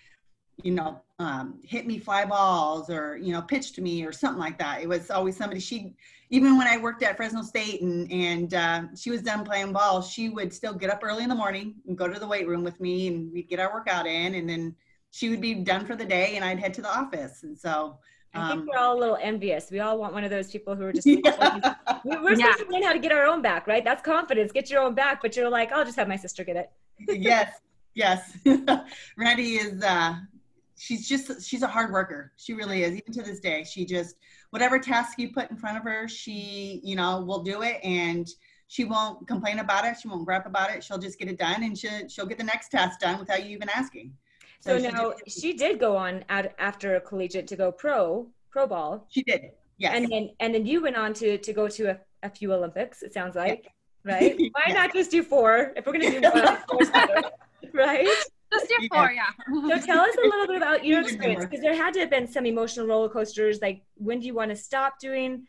you 0.62 0.72
know, 0.72 1.00
um, 1.18 1.60
hit 1.62 1.86
me 1.86 1.98
fly 1.98 2.24
balls 2.24 2.88
or, 2.88 3.16
you 3.16 3.32
know, 3.32 3.42
pitch 3.42 3.72
to 3.72 3.82
me 3.82 4.04
or 4.04 4.12
something 4.12 4.38
like 4.40 4.58
that. 4.58 4.80
It 4.80 4.88
was 4.88 5.10
always 5.10 5.36
somebody 5.36 5.60
she, 5.60 5.94
even 6.30 6.56
when 6.56 6.66
I 6.66 6.78
worked 6.78 7.02
at 7.02 7.16
Fresno 7.16 7.42
State 7.42 7.82
and, 7.82 8.10
and 8.10 8.54
uh, 8.54 8.82
she 8.96 9.10
was 9.10 9.22
done 9.22 9.44
playing 9.44 9.72
ball, 9.72 10.00
she 10.00 10.28
would 10.28 10.52
still 10.52 10.72
get 10.72 10.90
up 10.90 11.00
early 11.02 11.22
in 11.22 11.28
the 11.28 11.34
morning 11.34 11.74
and 11.86 11.96
go 11.96 12.08
to 12.08 12.18
the 12.18 12.26
weight 12.26 12.48
room 12.48 12.64
with 12.64 12.80
me 12.80 13.08
and 13.08 13.32
we'd 13.32 13.48
get 13.48 13.60
our 13.60 13.72
workout 13.72 14.06
in 14.06 14.34
and 14.34 14.48
then 14.48 14.74
she 15.10 15.28
would 15.28 15.40
be 15.40 15.54
done 15.54 15.84
for 15.84 15.94
the 15.94 16.04
day 16.04 16.36
and 16.36 16.44
I'd 16.44 16.58
head 16.58 16.74
to 16.74 16.82
the 16.82 16.94
office. 16.94 17.42
And 17.42 17.56
so, 17.56 17.98
I 18.36 18.48
think 18.48 18.60
um, 18.60 18.68
we're 18.70 18.78
all 18.78 18.96
a 18.96 19.00
little 19.00 19.18
envious. 19.20 19.70
We 19.70 19.80
all 19.80 19.98
want 19.98 20.14
one 20.14 20.24
of 20.24 20.30
those 20.30 20.50
people 20.50 20.74
who 20.74 20.84
are 20.84 20.92
just, 20.92 21.06
yeah. 21.06 21.74
we're 22.04 22.34
supposed 22.34 22.40
yeah. 22.40 22.52
to 22.52 22.66
learn 22.70 22.82
how 22.82 22.92
to 22.92 22.98
get 22.98 23.12
our 23.12 23.26
own 23.26 23.42
back, 23.42 23.66
right? 23.66 23.84
That's 23.84 24.02
confidence, 24.02 24.52
get 24.52 24.70
your 24.70 24.82
own 24.82 24.94
back, 24.94 25.22
but 25.22 25.36
you're 25.36 25.50
like, 25.50 25.72
I'll 25.72 25.84
just 25.84 25.96
have 25.96 26.08
my 26.08 26.16
sister 26.16 26.44
get 26.44 26.56
it. 26.56 26.70
yes. 27.08 27.60
Yes. 27.94 28.36
Randy 29.16 29.56
is, 29.56 29.82
uh, 29.82 30.16
she's 30.78 31.08
just 31.08 31.42
she's 31.42 31.62
a 31.62 31.66
hard 31.66 31.90
worker 31.90 32.32
she 32.36 32.52
really 32.52 32.82
is 32.82 32.92
even 32.92 33.12
to 33.12 33.22
this 33.22 33.40
day 33.40 33.64
she 33.64 33.84
just 33.84 34.16
whatever 34.50 34.78
task 34.78 35.18
you 35.18 35.32
put 35.32 35.50
in 35.50 35.56
front 35.56 35.76
of 35.76 35.82
her 35.82 36.06
she 36.06 36.80
you 36.84 36.94
know 36.94 37.22
will 37.22 37.42
do 37.42 37.62
it 37.62 37.82
and 37.82 38.28
she 38.68 38.84
won't 38.84 39.26
complain 39.26 39.60
about 39.60 39.86
it 39.86 39.96
she 40.00 40.08
won't 40.08 40.26
gripe 40.26 40.46
about 40.46 40.70
it 40.70 40.84
she'll 40.84 40.98
just 40.98 41.18
get 41.18 41.28
it 41.28 41.38
done 41.38 41.62
and 41.62 41.78
she'll, 41.78 42.06
she'll 42.08 42.26
get 42.26 42.36
the 42.36 42.44
next 42.44 42.68
task 42.68 43.00
done 43.00 43.18
without 43.18 43.44
you 43.44 43.50
even 43.56 43.68
asking 43.70 44.12
so, 44.60 44.78
so 44.78 44.90
now 44.90 45.12
she, 45.26 45.40
she 45.40 45.52
did 45.52 45.78
go 45.78 45.96
on 45.96 46.24
at, 46.28 46.54
after 46.58 46.96
a 46.96 47.00
collegiate 47.00 47.46
to 47.46 47.56
go 47.56 47.70
pro 47.72 48.26
pro 48.50 48.66
ball 48.66 49.06
she 49.10 49.22
did 49.22 49.50
yes 49.78 49.92
and 49.94 50.08
then 50.10 50.30
and 50.40 50.54
then 50.54 50.66
you 50.66 50.82
went 50.82 50.96
on 50.96 51.12
to 51.12 51.38
to 51.38 51.52
go 51.52 51.68
to 51.68 51.90
a, 51.90 51.98
a 52.22 52.30
few 52.30 52.52
olympics 52.52 53.02
it 53.02 53.12
sounds 53.12 53.34
like 53.36 53.64
yeah. 53.64 53.70
right 54.14 54.36
why 54.52 54.64
yeah. 54.68 54.74
not 54.74 54.92
just 54.92 55.10
do 55.10 55.22
four 55.22 55.72
if 55.76 55.86
we're 55.86 55.92
gonna 55.92 56.20
do 56.20 56.30
one 56.30 57.24
right 57.72 58.08
just 58.52 58.68
do 58.68 58.88
four, 58.88 59.12
yeah. 59.12 59.30
so 59.48 59.86
tell 59.86 60.00
us 60.00 60.14
a 60.22 60.26
little 60.26 60.46
bit 60.46 60.56
about 60.56 60.84
your 60.84 61.00
experience 61.00 61.44
because 61.44 61.60
there 61.60 61.74
had 61.74 61.92
to 61.94 62.00
have 62.00 62.10
been 62.10 62.28
some 62.28 62.46
emotional 62.46 62.86
roller 62.86 63.08
coasters. 63.08 63.60
Like, 63.60 63.82
when 63.96 64.20
do 64.20 64.26
you 64.26 64.34
want 64.34 64.50
to 64.50 64.56
stop 64.56 65.00
doing 65.00 65.46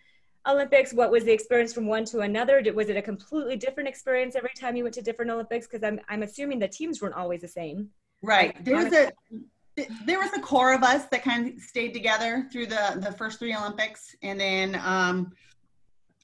Olympics? 0.47 0.93
What 0.93 1.11
was 1.11 1.23
the 1.23 1.31
experience 1.31 1.73
from 1.73 1.85
one 1.85 2.05
to 2.05 2.21
another? 2.21 2.61
Did, 2.61 2.75
was 2.75 2.89
it 2.89 2.97
a 2.97 3.01
completely 3.01 3.55
different 3.55 3.87
experience 3.87 4.35
every 4.35 4.51
time 4.59 4.75
you 4.75 4.83
went 4.83 4.95
to 4.95 5.01
different 5.01 5.31
Olympics? 5.31 5.67
Because 5.67 5.83
I'm 5.83 5.99
I'm 6.09 6.23
assuming 6.23 6.59
the 6.59 6.67
teams 6.67 7.01
weren't 7.01 7.15
always 7.15 7.41
the 7.41 7.47
same. 7.47 7.89
Right. 8.21 8.63
There 8.63 8.75
was 8.75 8.93
a 8.93 9.11
there 10.05 10.19
was 10.19 10.31
a 10.33 10.39
core 10.39 10.73
of 10.73 10.83
us 10.83 11.05
that 11.05 11.23
kind 11.23 11.53
of 11.53 11.61
stayed 11.61 11.93
together 11.93 12.47
through 12.51 12.67
the 12.67 12.99
the 12.99 13.11
first 13.11 13.39
three 13.39 13.55
Olympics, 13.55 14.15
and 14.23 14.39
then 14.39 14.79
um, 14.83 15.31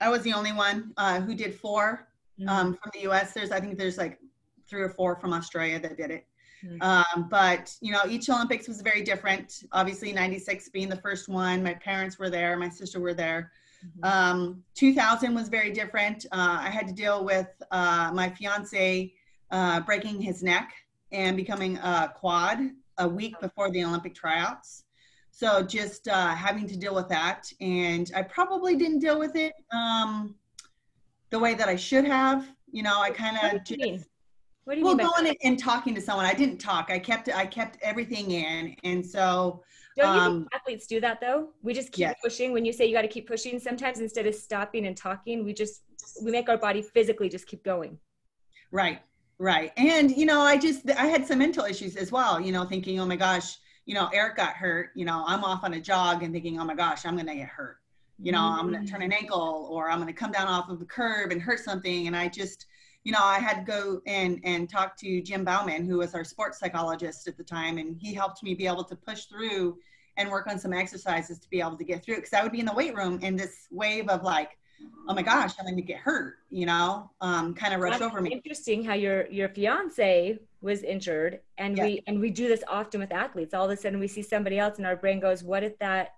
I 0.02 0.10
was 0.10 0.22
the 0.24 0.34
only 0.34 0.52
one 0.52 0.92
uh, 0.98 1.22
who 1.22 1.36
did 1.36 1.54
4 1.54 2.08
mm-hmm. 2.40 2.50
um, 2.50 2.74
from 2.74 2.92
the 2.94 3.02
U.S. 3.02 3.34
There's 3.34 3.52
I 3.52 3.60
think 3.60 3.78
there's 3.78 3.98
like 3.98 4.20
three 4.68 4.82
or 4.82 4.90
four 4.90 5.16
from 5.16 5.34
Australia 5.34 5.80
that 5.80 5.98
did 5.98 6.12
it. 6.12 6.26
Mm-hmm. 6.66 6.82
Um, 6.82 7.30
but 7.30 7.76
you 7.82 7.92
know, 7.92 8.02
each 8.10 8.30
Olympics 8.30 8.68
was 8.68 8.82
very 8.82 9.04
different. 9.04 9.64
Obviously, 9.72 10.12
'96 10.14 10.70
being 10.70 10.90
the 10.90 10.98
first 10.98 11.30
one. 11.30 11.62
My 11.62 11.76
parents 11.76 12.18
were 12.18 12.30
there. 12.30 12.58
My 12.58 12.70
sister 12.70 13.00
were 13.00 13.14
there. 13.14 13.52
Mm-hmm. 13.86 14.40
Um, 14.40 14.64
2000 14.76 15.36
was 15.36 15.50
very 15.50 15.72
different. 15.72 16.26
Uh, 16.32 16.58
I 16.62 16.70
had 16.70 16.88
to 16.88 16.94
deal 16.94 17.24
with 17.26 17.50
uh, 17.72 18.12
my 18.14 18.30
fiance 18.30 19.14
uh, 19.52 19.82
breaking 19.82 20.22
his 20.22 20.42
neck 20.42 20.74
and 21.14 21.38
becoming 21.38 21.78
a 21.78 22.12
quad 22.16 22.60
a 22.98 23.08
week 23.08 23.40
before 23.40 23.72
the 23.72 23.84
Olympic 23.84 24.14
tryouts. 24.14 24.84
So 25.32 25.64
just 25.64 26.08
uh, 26.08 26.36
having 26.36 26.68
to 26.68 26.78
deal 26.78 26.94
with 26.94 27.10
that, 27.10 27.52
and 27.60 28.12
I 28.16 28.22
probably 28.22 28.76
didn't 28.76 29.00
deal 29.00 29.18
with 29.18 29.36
it 29.36 29.54
um, 29.72 30.36
the 31.32 31.40
way 31.40 31.56
that 31.56 31.68
I 31.68 31.76
should 31.76 32.06
have. 32.06 32.48
You 32.72 32.84
know, 32.84 33.02
I 33.02 33.10
kind 33.10 33.38
of 33.42 33.64
just 33.64 34.08
what 34.66 34.76
do 34.76 34.80
you 34.80 34.86
well, 34.86 34.96
mean? 34.96 35.08
Well, 35.08 35.24
going 35.24 35.36
and 35.44 35.60
talking 35.60 35.94
to 35.96 36.02
someone. 36.02 36.26
I 36.26 36.34
didn't 36.34 36.58
talk. 36.58 36.90
I 36.90 37.00
kept 37.00 37.30
I 37.30 37.46
kept 37.46 37.78
everything 37.82 38.32
in, 38.32 38.76
and 38.84 39.06
so. 39.06 39.64
Don't 39.96 40.16
you 40.16 40.22
um, 40.22 40.40
think 40.40 40.56
athletes 40.56 40.88
do 40.88 41.00
that 41.02 41.22
though? 41.22 41.50
We 41.62 41.74
just 41.74 41.92
keep 41.92 42.02
yes. 42.02 42.16
pushing. 42.24 42.52
When 42.52 42.66
you 42.66 42.74
say 42.74 42.86
you 42.88 42.96
got 42.96 43.04
to 43.04 43.08
keep 43.08 43.28
pushing, 43.28 43.60
sometimes 43.60 44.00
instead 44.00 44.26
of 44.26 44.34
stopping 44.34 44.88
and 44.88 44.98
talking, 44.98 45.44
we 45.44 45.54
just 45.54 45.84
we 46.24 46.32
make 46.32 46.50
our 46.50 46.58
body 46.58 46.82
physically 46.82 47.30
just 47.30 47.46
keep 47.46 47.64
going. 47.64 48.00
Right. 48.72 49.02
Right. 49.40 49.72
And, 49.78 50.12
you 50.12 50.26
know, 50.26 50.42
I 50.42 50.58
just, 50.58 50.90
I 50.92 51.08
had 51.08 51.26
some 51.26 51.40
mental 51.40 51.66
issues 51.66 51.96
as 51.96 52.12
well, 52.12 52.40
you 52.40 52.52
know, 52.52 52.66
thinking, 52.66 53.00
oh 53.00 53.06
my 53.06 53.16
gosh, 53.16 53.58
you 53.86 53.94
know, 53.94 54.10
Eric 54.14 54.38
got 54.38 54.54
hurt, 54.54 54.92
you 54.96 55.06
know, 55.06 55.24
I'm 55.28 55.44
off 55.44 55.64
on 55.64 55.74
a 55.74 55.82
jog 55.82 56.24
and 56.24 56.34
thinking, 56.34 56.60
oh 56.60 56.66
my 56.66 56.76
gosh, 56.76 57.06
I'm 57.06 57.16
going 57.16 57.28
to 57.28 57.36
get 57.36 57.50
hurt. 57.50 57.78
You 58.20 58.32
know, 58.32 58.40
mm-hmm. 58.40 58.60
I'm 58.60 58.72
going 58.72 58.86
to 58.86 58.92
turn 58.92 59.02
an 59.02 59.12
ankle 59.12 59.68
or 59.72 59.90
I'm 59.90 60.00
going 60.00 60.08
to 60.08 60.18
come 60.18 60.32
down 60.32 60.48
off 60.48 60.70
of 60.70 60.80
the 60.80 60.86
curb 60.86 61.32
and 61.32 61.42
hurt 61.42 61.60
something. 61.60 62.08
And 62.08 62.16
I 62.16 62.28
just, 62.30 62.68
you 63.04 63.12
know, 63.12 63.22
I 63.22 63.40
had 63.40 63.66
to 63.66 63.72
go 63.72 64.02
and, 64.08 64.40
and 64.44 64.70
talk 64.70 64.96
to 64.98 65.22
Jim 65.22 65.44
Bauman, 65.44 65.86
who 65.86 65.98
was 65.98 66.14
our 66.14 66.24
sports 66.24 66.60
psychologist 66.60 67.28
at 67.28 67.36
the 67.36 67.44
time. 67.44 67.80
And 67.80 67.98
he 68.00 68.14
helped 68.14 68.44
me 68.44 68.54
be 68.54 68.68
able 68.68 68.84
to 68.86 68.96
push 68.96 69.26
through 69.26 69.78
and 70.16 70.30
work 70.30 70.48
on 70.48 70.60
some 70.60 70.74
exercises 70.74 71.40
to 71.40 71.50
be 71.50 71.60
able 71.60 71.76
to 71.76 71.84
get 71.84 72.06
through. 72.06 72.22
Cause 72.22 72.34
I 72.34 72.44
would 72.44 72.52
be 72.52 72.60
in 72.60 72.66
the 72.66 72.74
weight 72.74 72.96
room 72.96 73.20
in 73.22 73.36
this 73.36 73.68
wave 73.72 74.08
of 74.08 74.24
like, 74.24 74.58
oh 75.08 75.14
my 75.14 75.22
gosh, 75.22 75.54
I'm 75.60 75.66
going 75.66 75.76
to 75.76 75.82
get 75.82 75.98
hurt, 75.98 76.36
you 76.50 76.66
know, 76.66 77.10
um, 77.22 77.54
kind 77.54 77.74
of 77.74 77.82
rush 77.82 78.00
That's 78.00 78.04
over 78.04 78.22
me. 78.22 78.32
Interesting 78.32 78.84
how 78.84 78.94
your, 78.94 79.28
your 79.30 79.50
fiance 79.50 80.40
was 80.62 80.84
injured 80.84 81.42
and 81.58 81.78
yeah. 81.78 81.86
we, 81.86 82.04
and 82.08 82.20
we 82.20 82.30
do 82.30 82.48
this 82.48 82.64
often 82.70 83.02
with 83.02 83.12
athletes. 83.12 83.54
All 83.54 83.66
of 83.66 83.72
a 83.72 83.78
sudden 83.78 84.00
we 84.00 84.08
see 84.08 84.22
somebody 84.22 84.60
else 84.60 84.78
and 84.78 84.88
our 84.88 84.96
brain 84.96 85.20
goes, 85.20 85.44
what 85.44 85.64
if 85.64 85.78
that 85.80 86.14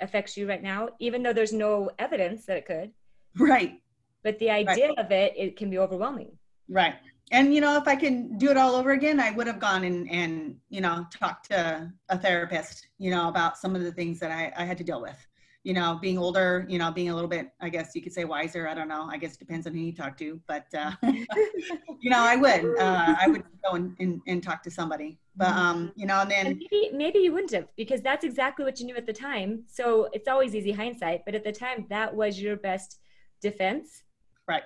affects 0.00 0.36
you 0.36 0.48
right 0.48 0.62
now? 0.62 0.90
Even 1.00 1.22
though 1.22 1.32
there's 1.32 1.52
no 1.52 1.90
evidence 1.98 2.46
that 2.46 2.56
it 2.56 2.66
could. 2.66 2.92
Right. 3.38 3.80
But 4.22 4.38
the 4.38 4.50
idea 4.50 4.88
right. 4.88 4.98
of 4.98 5.10
it, 5.10 5.34
it 5.36 5.56
can 5.56 5.70
be 5.70 5.78
overwhelming. 5.78 6.30
Right. 6.68 6.94
And, 7.32 7.54
you 7.54 7.60
know, 7.60 7.76
if 7.76 7.86
I 7.86 7.94
can 7.96 8.38
do 8.38 8.50
it 8.50 8.56
all 8.56 8.74
over 8.74 8.90
again, 8.90 9.20
I 9.20 9.30
would 9.30 9.46
have 9.46 9.60
gone 9.60 9.84
and, 9.84 10.10
and, 10.10 10.56
you 10.68 10.80
know, 10.80 11.06
talked 11.16 11.48
to 11.50 11.92
a 12.08 12.18
therapist, 12.18 12.88
you 12.98 13.10
know, 13.10 13.28
about 13.28 13.56
some 13.56 13.76
of 13.76 13.82
the 13.82 13.92
things 13.92 14.18
that 14.20 14.32
I, 14.32 14.52
I 14.56 14.64
had 14.64 14.76
to 14.78 14.84
deal 14.84 15.00
with 15.00 15.16
you 15.62 15.74
know, 15.74 15.98
being 16.00 16.16
older, 16.16 16.64
you 16.68 16.78
know, 16.78 16.90
being 16.90 17.10
a 17.10 17.14
little 17.14 17.28
bit, 17.28 17.50
I 17.60 17.68
guess 17.68 17.94
you 17.94 18.00
could 18.00 18.14
say 18.14 18.24
wiser. 18.24 18.66
I 18.66 18.74
don't 18.74 18.88
know. 18.88 19.06
I 19.10 19.18
guess 19.18 19.34
it 19.34 19.38
depends 19.38 19.66
on 19.66 19.74
who 19.74 19.80
you 19.80 19.92
talk 19.92 20.16
to, 20.18 20.40
but, 20.46 20.66
uh, 20.74 20.92
you 21.02 22.10
know, 22.10 22.20
I 22.20 22.36
would, 22.36 22.78
uh, 22.78 23.14
I 23.20 23.28
would 23.28 23.42
go 23.62 23.72
and, 23.72 23.94
and, 24.00 24.22
and, 24.26 24.42
talk 24.42 24.62
to 24.62 24.70
somebody, 24.70 25.18
but, 25.36 25.48
um, 25.48 25.92
you 25.96 26.06
know, 26.06 26.20
and 26.20 26.30
then 26.30 26.46
and 26.46 26.62
maybe, 26.70 26.90
maybe 26.96 27.18
you 27.18 27.32
wouldn't 27.32 27.52
have 27.52 27.66
because 27.76 28.00
that's 28.00 28.24
exactly 28.24 28.64
what 28.64 28.80
you 28.80 28.86
knew 28.86 28.96
at 28.96 29.06
the 29.06 29.12
time. 29.12 29.64
So 29.66 30.08
it's 30.14 30.28
always 30.28 30.54
easy 30.54 30.72
hindsight, 30.72 31.26
but 31.26 31.34
at 31.34 31.44
the 31.44 31.52
time 31.52 31.84
that 31.90 32.14
was 32.14 32.40
your 32.40 32.56
best 32.56 32.98
defense. 33.42 34.02
Right. 34.48 34.62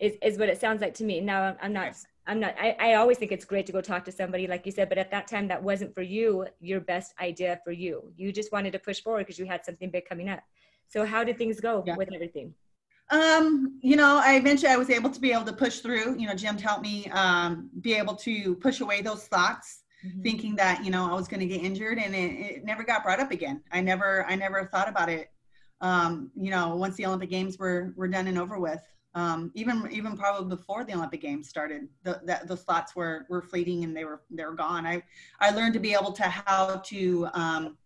Is, 0.00 0.14
is 0.22 0.38
what 0.38 0.48
it 0.48 0.60
sounds 0.60 0.80
like 0.80 0.94
to 0.94 1.04
me. 1.04 1.20
Now 1.20 1.56
I'm 1.62 1.72
not 1.72 1.94
I'm 2.26 2.40
not, 2.40 2.54
I, 2.60 2.76
I 2.78 2.94
always 2.94 3.18
think 3.18 3.32
it's 3.32 3.44
great 3.44 3.66
to 3.66 3.72
go 3.72 3.80
talk 3.80 4.04
to 4.04 4.12
somebody, 4.12 4.46
like 4.46 4.66
you 4.66 4.72
said, 4.72 4.88
but 4.88 4.98
at 4.98 5.10
that 5.10 5.26
time, 5.26 5.48
that 5.48 5.62
wasn't 5.62 5.94
for 5.94 6.02
you, 6.02 6.46
your 6.60 6.80
best 6.80 7.14
idea 7.20 7.60
for 7.64 7.72
you. 7.72 8.12
You 8.16 8.30
just 8.32 8.52
wanted 8.52 8.72
to 8.72 8.78
push 8.78 9.02
forward 9.02 9.26
because 9.26 9.38
you 9.38 9.46
had 9.46 9.64
something 9.64 9.90
big 9.90 10.06
coming 10.06 10.28
up. 10.28 10.40
So, 10.88 11.04
how 11.04 11.24
did 11.24 11.38
things 11.38 11.60
go 11.60 11.82
yeah. 11.86 11.96
with 11.96 12.12
everything? 12.12 12.54
Um, 13.10 13.78
you 13.82 13.96
know, 13.96 14.20
I 14.22 14.36
eventually 14.36 14.70
I 14.70 14.76
was 14.76 14.90
able 14.90 15.10
to 15.10 15.20
be 15.20 15.32
able 15.32 15.44
to 15.44 15.52
push 15.52 15.80
through. 15.80 16.16
You 16.18 16.28
know, 16.28 16.34
Jim 16.34 16.56
helped 16.58 16.82
me 16.82 17.06
um, 17.06 17.70
be 17.80 17.94
able 17.94 18.14
to 18.16 18.54
push 18.56 18.80
away 18.80 19.02
those 19.02 19.24
thoughts, 19.24 19.82
mm-hmm. 20.04 20.22
thinking 20.22 20.56
that 20.56 20.84
you 20.84 20.90
know 20.90 21.10
I 21.10 21.14
was 21.14 21.26
going 21.26 21.40
to 21.40 21.46
get 21.46 21.62
injured, 21.62 21.98
and 21.98 22.14
it, 22.14 22.18
it, 22.18 22.64
never 22.64 22.84
got 22.84 23.02
brought 23.02 23.18
up 23.18 23.32
again. 23.32 23.62
I 23.72 23.80
never, 23.80 24.24
I 24.26 24.36
never 24.36 24.64
thought 24.66 24.88
about 24.88 25.08
it. 25.08 25.30
Um, 25.80 26.30
you 26.36 26.50
know, 26.50 26.76
once 26.76 26.96
the 26.96 27.06
Olympic 27.06 27.30
Games 27.30 27.58
were 27.58 27.92
were 27.96 28.08
done 28.08 28.28
and 28.28 28.38
over 28.38 28.60
with 28.60 28.82
um, 29.14 29.50
even 29.54 29.88
even 29.90 30.16
probably 30.16 30.54
before 30.54 30.84
the 30.84 30.94
Olympic 30.94 31.20
Games 31.20 31.48
started, 31.48 31.88
the, 32.04 32.20
that, 32.24 32.46
those 32.46 32.62
thoughts 32.62 32.94
were 32.94 33.26
were 33.28 33.42
fleeting 33.42 33.82
and 33.84 33.96
they 33.96 34.04
were 34.04 34.22
they 34.30 34.44
were 34.44 34.54
gone. 34.54 34.86
I 34.86 35.02
I 35.40 35.50
learned 35.50 35.74
to 35.74 35.80
be 35.80 35.92
able 35.94 36.12
to 36.12 36.22
how 36.22 36.76
to 36.76 37.28
um, 37.34 37.76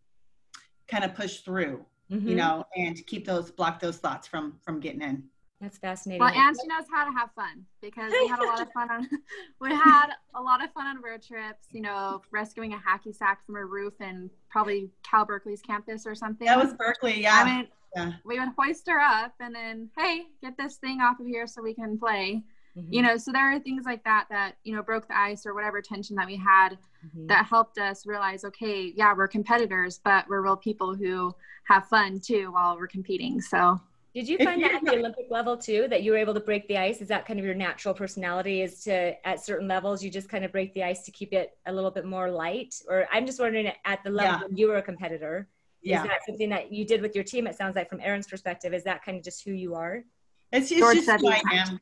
kind 0.87 1.05
of 1.05 1.15
push 1.15 1.39
through, 1.39 1.85
mm-hmm. 2.11 2.29
you 2.29 2.35
know, 2.35 2.65
and 2.77 3.05
keep 3.07 3.25
those 3.25 3.51
block 3.51 3.81
those 3.81 3.97
thoughts 3.97 4.27
from 4.27 4.59
from 4.63 4.81
getting 4.81 5.03
in. 5.03 5.25
That's 5.61 5.79
fascinating. 5.79 6.21
Well, 6.21 6.35
and 6.35 6.55
she 6.61 6.67
knows 6.67 6.85
how 6.93 7.07
to 7.07 7.13
have 7.13 7.31
fun 7.35 7.65
because 7.81 8.13
we 8.13 8.27
had 8.29 8.41
a 8.41 8.45
lot 8.45 8.61
of 8.61 8.71
fun 8.73 8.91
on 8.91 9.09
we 9.61 9.71
had 9.71 10.09
a 10.35 10.43
lot 10.43 10.63
of 10.63 10.71
fun 10.73 10.87
on 10.87 11.01
road 11.01 11.23
trips. 11.23 11.69
You 11.71 11.81
know, 11.81 12.21
rescuing 12.33 12.75
a 12.75 12.77
hacky 12.77 13.15
sack 13.15 13.47
from 13.47 13.57
a 13.57 13.65
roof 13.65 13.95
and 14.01 14.29
probably 14.51 14.91
Cal 15.03 15.25
Berkeley's 15.25 15.63
campus 15.63 16.07
or 16.07 16.15
something. 16.15 16.47
That 16.47 16.59
was 16.59 16.75
Berkeley, 16.75 17.23
yeah. 17.23 17.41
I 17.41 17.45
mean, 17.45 17.69
yeah. 17.95 18.13
we 18.25 18.39
would 18.39 18.49
hoist 18.59 18.89
her 18.89 19.01
up 19.01 19.35
and 19.41 19.55
then 19.55 19.89
hey 19.97 20.25
get 20.41 20.57
this 20.57 20.77
thing 20.77 21.01
off 21.01 21.21
of 21.21 21.27
here 21.27 21.47
so 21.47 21.63
we 21.63 21.75
can 21.75 21.99
play 21.99 22.43
mm-hmm. 22.77 22.93
you 22.93 23.03
know 23.03 23.17
so 23.17 23.33
there 23.33 23.53
are 23.55 23.59
things 23.59 23.85
like 23.85 24.03
that 24.05 24.27
that 24.31 24.57
you 24.65 24.75
know 24.75 24.83
broke 24.83 25.07
the 25.09 25.17
ice 25.17 25.47
or 25.47 25.55
whatever 25.55 25.81
tension 25.81 26.17
that 26.17 26.27
we 26.27 26.37
had 26.37 26.71
mm-hmm. 27.07 27.27
that 27.27 27.47
helped 27.47 27.79
us 27.79 28.07
realize 28.07 28.45
okay 28.45 28.93
yeah 28.97 29.15
we're 29.15 29.29
competitors 29.29 30.01
but 30.05 30.27
we're 30.29 30.43
real 30.43 30.57
people 30.57 30.95
who 30.95 31.35
have 31.65 31.87
fun 31.89 32.21
too 32.21 32.51
while 32.53 32.77
we're 32.77 32.87
competing 32.87 33.41
so 33.41 33.81
did 34.15 34.29
you 34.29 34.39
find 34.39 34.63
that 34.63 34.75
at 34.75 34.85
the 34.85 34.97
Olympic 34.97 35.27
level 35.29 35.57
too, 35.57 35.89
that 35.91 36.05
you 36.05 36.13
were 36.13 36.17
able 36.17 36.35
to 36.35 36.41
break 36.41 36.69
the 36.69 36.79
ice? 36.79 37.01
Is 37.01 37.09
that 37.09 37.27
kind 37.27 37.41
of 37.41 37.45
your 37.45 37.55
natural 37.55 37.93
personality 37.93 38.63
is 38.63 38.85
to, 38.85 39.27
at 39.27 39.45
certain 39.45 39.67
levels, 39.67 40.05
you 40.05 40.11
just 40.11 40.29
kind 40.29 40.45
of 40.45 40.53
break 40.53 40.73
the 40.73 40.85
ice 40.85 41.03
to 41.03 41.11
keep 41.11 41.33
it 41.33 41.59
a 41.67 41.73
little 41.73 41.91
bit 41.91 42.05
more 42.05 42.31
light? 42.31 42.77
Or 42.89 43.09
I'm 43.13 43.27
just 43.27 43.41
wondering 43.41 43.73
at 43.85 44.05
the 44.05 44.11
level 44.11 44.33
yeah. 44.41 44.47
when 44.47 44.57
you 44.57 44.69
were 44.69 44.77
a 44.77 44.83
competitor, 44.83 45.49
yeah. 45.85 46.03
Is 46.03 46.09
that 46.09 46.21
something 46.27 46.49
that 46.49 46.73
you 46.73 46.85
did 46.85 47.03
with 47.03 47.15
your 47.15 47.25
team? 47.25 47.47
It 47.47 47.57
sounds 47.57 47.77
like 47.77 47.89
from 47.89 48.01
Erin's 48.01 48.27
perspective, 48.27 48.73
is 48.73 48.85
that 48.85 49.05
kind 49.05 49.19
of 49.19 49.25
just 49.25 49.45
who 49.45 49.53
you 49.53 49.75
are? 49.75 50.05
It's, 50.53 50.71
it's 50.71 50.81
just 50.81 51.21
who 51.21 51.29
I 51.29 51.43
am. 51.53 51.81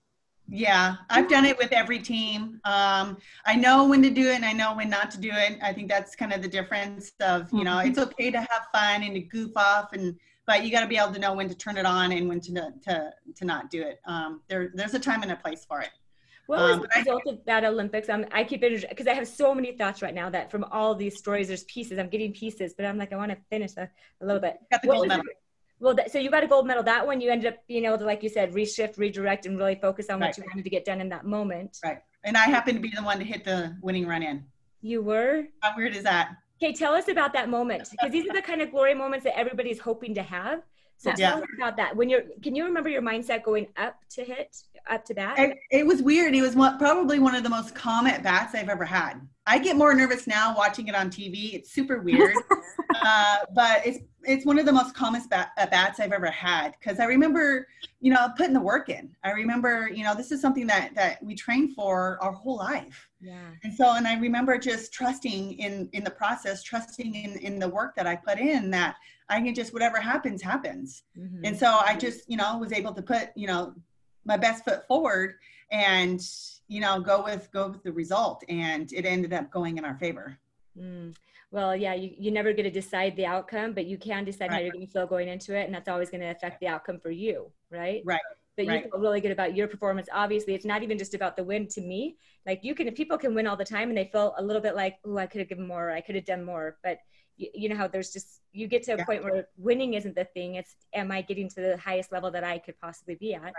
Yeah, 0.48 0.96
I've 1.08 1.28
done 1.28 1.44
it 1.44 1.56
with 1.56 1.72
every 1.72 2.00
team. 2.00 2.60
Um, 2.64 3.16
I 3.46 3.54
know 3.54 3.86
when 3.86 4.02
to 4.02 4.10
do 4.10 4.28
it 4.28 4.34
and 4.34 4.44
I 4.44 4.52
know 4.52 4.74
when 4.74 4.90
not 4.90 5.10
to 5.12 5.20
do 5.20 5.30
it. 5.32 5.58
I 5.62 5.72
think 5.72 5.88
that's 5.88 6.16
kind 6.16 6.32
of 6.32 6.42
the 6.42 6.48
difference 6.48 7.12
of, 7.20 7.48
you 7.52 7.64
know, 7.64 7.78
it's 7.78 7.98
okay 7.98 8.30
to 8.30 8.40
have 8.40 8.66
fun 8.72 9.02
and 9.02 9.14
to 9.14 9.20
goof 9.20 9.52
off 9.56 9.92
and, 9.92 10.16
but 10.46 10.64
you 10.64 10.72
got 10.72 10.80
to 10.80 10.88
be 10.88 10.96
able 10.96 11.12
to 11.12 11.20
know 11.20 11.32
when 11.32 11.48
to 11.48 11.54
turn 11.54 11.76
it 11.76 11.86
on 11.86 12.10
and 12.12 12.28
when 12.28 12.40
to, 12.40 12.52
to, 12.82 13.12
to 13.36 13.44
not 13.44 13.70
do 13.70 13.82
it. 13.82 14.00
Um, 14.04 14.40
there, 14.48 14.72
there's 14.74 14.94
a 14.94 14.98
time 14.98 15.22
and 15.22 15.30
a 15.30 15.36
place 15.36 15.64
for 15.64 15.80
it. 15.80 15.90
What 16.46 16.58
was 16.58 16.76
um, 16.76 16.80
the 16.82 16.88
result 16.98 17.22
of 17.26 17.44
that 17.46 17.64
Olympics? 17.64 18.08
Um, 18.08 18.26
I 18.32 18.44
keep 18.44 18.62
it 18.62 18.88
because 18.88 19.06
I 19.06 19.14
have 19.14 19.28
so 19.28 19.54
many 19.54 19.72
thoughts 19.76 20.02
right 20.02 20.14
now 20.14 20.28
that 20.30 20.50
from 20.50 20.64
all 20.64 20.94
these 20.94 21.16
stories, 21.16 21.48
there's 21.48 21.64
pieces. 21.64 21.98
I'm 21.98 22.08
getting 22.08 22.32
pieces, 22.32 22.74
but 22.76 22.84
I'm 22.84 22.98
like, 22.98 23.12
I 23.12 23.16
want 23.16 23.30
to 23.30 23.38
finish 23.48 23.76
a, 23.76 23.88
a 24.20 24.26
little 24.26 24.40
bit. 24.40 24.58
Got 24.70 24.82
the 24.82 24.88
gold 24.88 25.08
medal. 25.08 25.24
well, 25.78 25.94
that, 25.94 26.10
so 26.10 26.18
you 26.18 26.30
got 26.30 26.42
a 26.42 26.48
gold 26.48 26.66
medal. 26.66 26.82
That 26.82 27.06
one, 27.06 27.20
you 27.20 27.30
ended 27.30 27.52
up 27.52 27.66
being 27.68 27.84
able 27.84 27.98
to, 27.98 28.04
like 28.04 28.22
you 28.22 28.28
said, 28.28 28.52
reshift, 28.52 28.98
redirect, 28.98 29.46
and 29.46 29.56
really 29.56 29.76
focus 29.76 30.10
on 30.10 30.20
what 30.20 30.36
you 30.36 30.44
wanted 30.46 30.64
to 30.64 30.70
get 30.70 30.84
done 30.84 31.00
in 31.00 31.08
that 31.10 31.24
moment. 31.24 31.78
Right. 31.84 31.98
And 32.24 32.36
I 32.36 32.44
happened 32.46 32.76
to 32.76 32.82
be 32.82 32.92
the 32.94 33.02
one 33.02 33.18
to 33.18 33.24
hit 33.24 33.44
the 33.44 33.76
winning 33.80 34.06
run 34.06 34.22
in. 34.22 34.44
You 34.80 35.02
were. 35.02 35.44
How 35.60 35.76
weird 35.76 35.94
is 35.94 36.02
that? 36.02 36.36
Okay, 36.62 36.72
tell 36.72 36.94
us 36.94 37.08
about 37.08 37.32
that 37.32 37.48
moment 37.48 37.88
because 37.90 38.12
these 38.12 38.28
are 38.28 38.32
the 38.32 38.42
kind 38.42 38.62
of 38.62 38.70
glory 38.70 38.94
moments 38.94 39.24
that 39.24 39.36
everybody's 39.36 39.80
hoping 39.80 40.14
to 40.14 40.22
have. 40.22 40.62
So 41.02 41.12
yeah. 41.18 41.30
tell 41.30 41.42
us 41.42 41.48
about 41.56 41.76
that. 41.78 41.96
When 41.96 42.08
you're, 42.08 42.22
can 42.42 42.54
you 42.54 42.64
remember 42.64 42.88
your 42.88 43.02
mindset 43.02 43.42
going 43.42 43.66
up 43.76 43.96
to 44.10 44.22
hit, 44.22 44.56
up 44.88 45.04
to 45.06 45.14
bat? 45.14 45.36
It, 45.36 45.58
it 45.72 45.84
was 45.84 46.00
weird. 46.00 46.32
It 46.32 46.42
was 46.42 46.54
one, 46.54 46.78
probably 46.78 47.18
one 47.18 47.34
of 47.34 47.42
the 47.42 47.48
most 47.48 47.74
calm 47.74 48.06
at 48.06 48.22
bats 48.22 48.54
I've 48.54 48.68
ever 48.68 48.84
had. 48.84 49.14
I 49.44 49.58
get 49.58 49.76
more 49.76 49.92
nervous 49.94 50.28
now 50.28 50.54
watching 50.56 50.86
it 50.86 50.94
on 50.94 51.10
TV. 51.10 51.54
It's 51.54 51.72
super 51.72 52.00
weird, 52.02 52.36
uh, 53.04 53.38
but 53.52 53.84
it's 53.84 53.98
it's 54.24 54.46
one 54.46 54.60
of 54.60 54.66
the 54.66 54.72
most 54.72 54.94
calmest 54.94 55.28
bat, 55.30 55.50
at 55.58 55.72
bats 55.72 55.98
I've 55.98 56.12
ever 56.12 56.30
had 56.30 56.76
because 56.78 57.00
I 57.00 57.06
remember, 57.06 57.66
you 57.98 58.12
know, 58.12 58.28
putting 58.36 58.52
the 58.52 58.60
work 58.60 58.88
in. 58.88 59.10
I 59.24 59.32
remember, 59.32 59.90
you 59.92 60.04
know, 60.04 60.14
this 60.14 60.30
is 60.30 60.40
something 60.40 60.68
that 60.68 60.94
that 60.94 61.20
we 61.20 61.34
train 61.34 61.74
for 61.74 62.18
our 62.22 62.30
whole 62.30 62.58
life. 62.58 63.08
Yeah. 63.22 63.50
And 63.62 63.72
so, 63.72 63.94
and 63.94 64.06
I 64.06 64.18
remember 64.18 64.58
just 64.58 64.92
trusting 64.92 65.52
in 65.52 65.88
in 65.92 66.02
the 66.02 66.10
process, 66.10 66.62
trusting 66.62 67.14
in 67.14 67.38
in 67.38 67.58
the 67.58 67.68
work 67.68 67.94
that 67.96 68.06
I 68.06 68.16
put 68.16 68.38
in. 68.38 68.70
That 68.70 68.96
I 69.28 69.40
can 69.40 69.54
just 69.54 69.72
whatever 69.72 70.00
happens 70.00 70.42
happens. 70.42 71.04
Mm-hmm. 71.16 71.44
And 71.44 71.56
so 71.56 71.80
I 71.86 71.96
just 71.96 72.28
you 72.28 72.36
know 72.36 72.58
was 72.58 72.72
able 72.72 72.92
to 72.94 73.02
put 73.02 73.30
you 73.36 73.46
know 73.46 73.74
my 74.24 74.36
best 74.36 74.64
foot 74.64 74.86
forward 74.86 75.34
and 75.70 76.20
you 76.68 76.80
know 76.80 77.00
go 77.00 77.22
with 77.22 77.48
go 77.52 77.68
with 77.68 77.82
the 77.84 77.92
result 77.92 78.42
and 78.48 78.92
it 78.92 79.06
ended 79.06 79.32
up 79.32 79.50
going 79.50 79.78
in 79.78 79.84
our 79.84 79.96
favor. 79.98 80.38
Mm. 80.76 81.14
Well, 81.52 81.76
yeah, 81.76 81.92
you, 81.92 82.14
you 82.18 82.30
never 82.30 82.54
get 82.54 82.62
to 82.62 82.70
decide 82.70 83.14
the 83.14 83.26
outcome, 83.26 83.74
but 83.74 83.84
you 83.84 83.98
can 83.98 84.24
decide 84.24 84.46
right. 84.46 84.52
how 84.52 84.60
you're 84.60 84.72
going 84.72 84.86
to 84.86 84.90
feel 84.90 85.06
going 85.06 85.28
into 85.28 85.54
it, 85.54 85.66
and 85.66 85.74
that's 85.74 85.86
always 85.86 86.08
going 86.08 86.22
to 86.22 86.30
affect 86.30 86.60
the 86.60 86.66
outcome 86.66 86.98
for 86.98 87.10
you, 87.10 87.52
right? 87.70 88.00
Right. 88.06 88.20
But 88.56 88.66
right. 88.66 88.84
you 88.84 88.90
feel 88.90 89.00
really 89.00 89.20
good 89.20 89.30
about 89.30 89.56
your 89.56 89.66
performance. 89.66 90.08
Obviously, 90.12 90.54
it's 90.54 90.66
not 90.66 90.82
even 90.82 90.98
just 90.98 91.14
about 91.14 91.36
the 91.36 91.44
win 91.44 91.66
to 91.68 91.80
me. 91.80 92.16
Like 92.46 92.60
you 92.62 92.74
can, 92.74 92.90
people 92.92 93.16
can 93.16 93.34
win 93.34 93.46
all 93.46 93.56
the 93.56 93.64
time, 93.64 93.88
and 93.88 93.96
they 93.96 94.10
feel 94.12 94.34
a 94.36 94.42
little 94.42 94.60
bit 94.60 94.74
like, 94.74 94.96
oh, 95.06 95.16
I 95.16 95.26
could 95.26 95.40
have 95.40 95.48
given 95.48 95.66
more, 95.66 95.90
I 95.90 96.00
could 96.00 96.14
have 96.16 96.26
done 96.26 96.44
more. 96.44 96.76
But 96.82 96.98
you, 97.36 97.48
you 97.54 97.68
know 97.68 97.76
how 97.76 97.88
there's 97.88 98.12
just 98.12 98.40
you 98.52 98.66
get 98.66 98.82
to 98.84 98.92
a 98.92 98.96
yeah. 98.98 99.04
point 99.04 99.24
where 99.24 99.48
winning 99.56 99.94
isn't 99.94 100.14
the 100.14 100.24
thing 100.24 100.56
it's 100.56 100.76
am 100.94 101.10
i 101.10 101.22
getting 101.22 101.48
to 101.48 101.60
the 101.60 101.76
highest 101.76 102.12
level 102.12 102.30
that 102.30 102.44
i 102.44 102.58
could 102.58 102.78
possibly 102.80 103.14
be 103.14 103.34
at 103.34 103.42
right. 103.42 103.54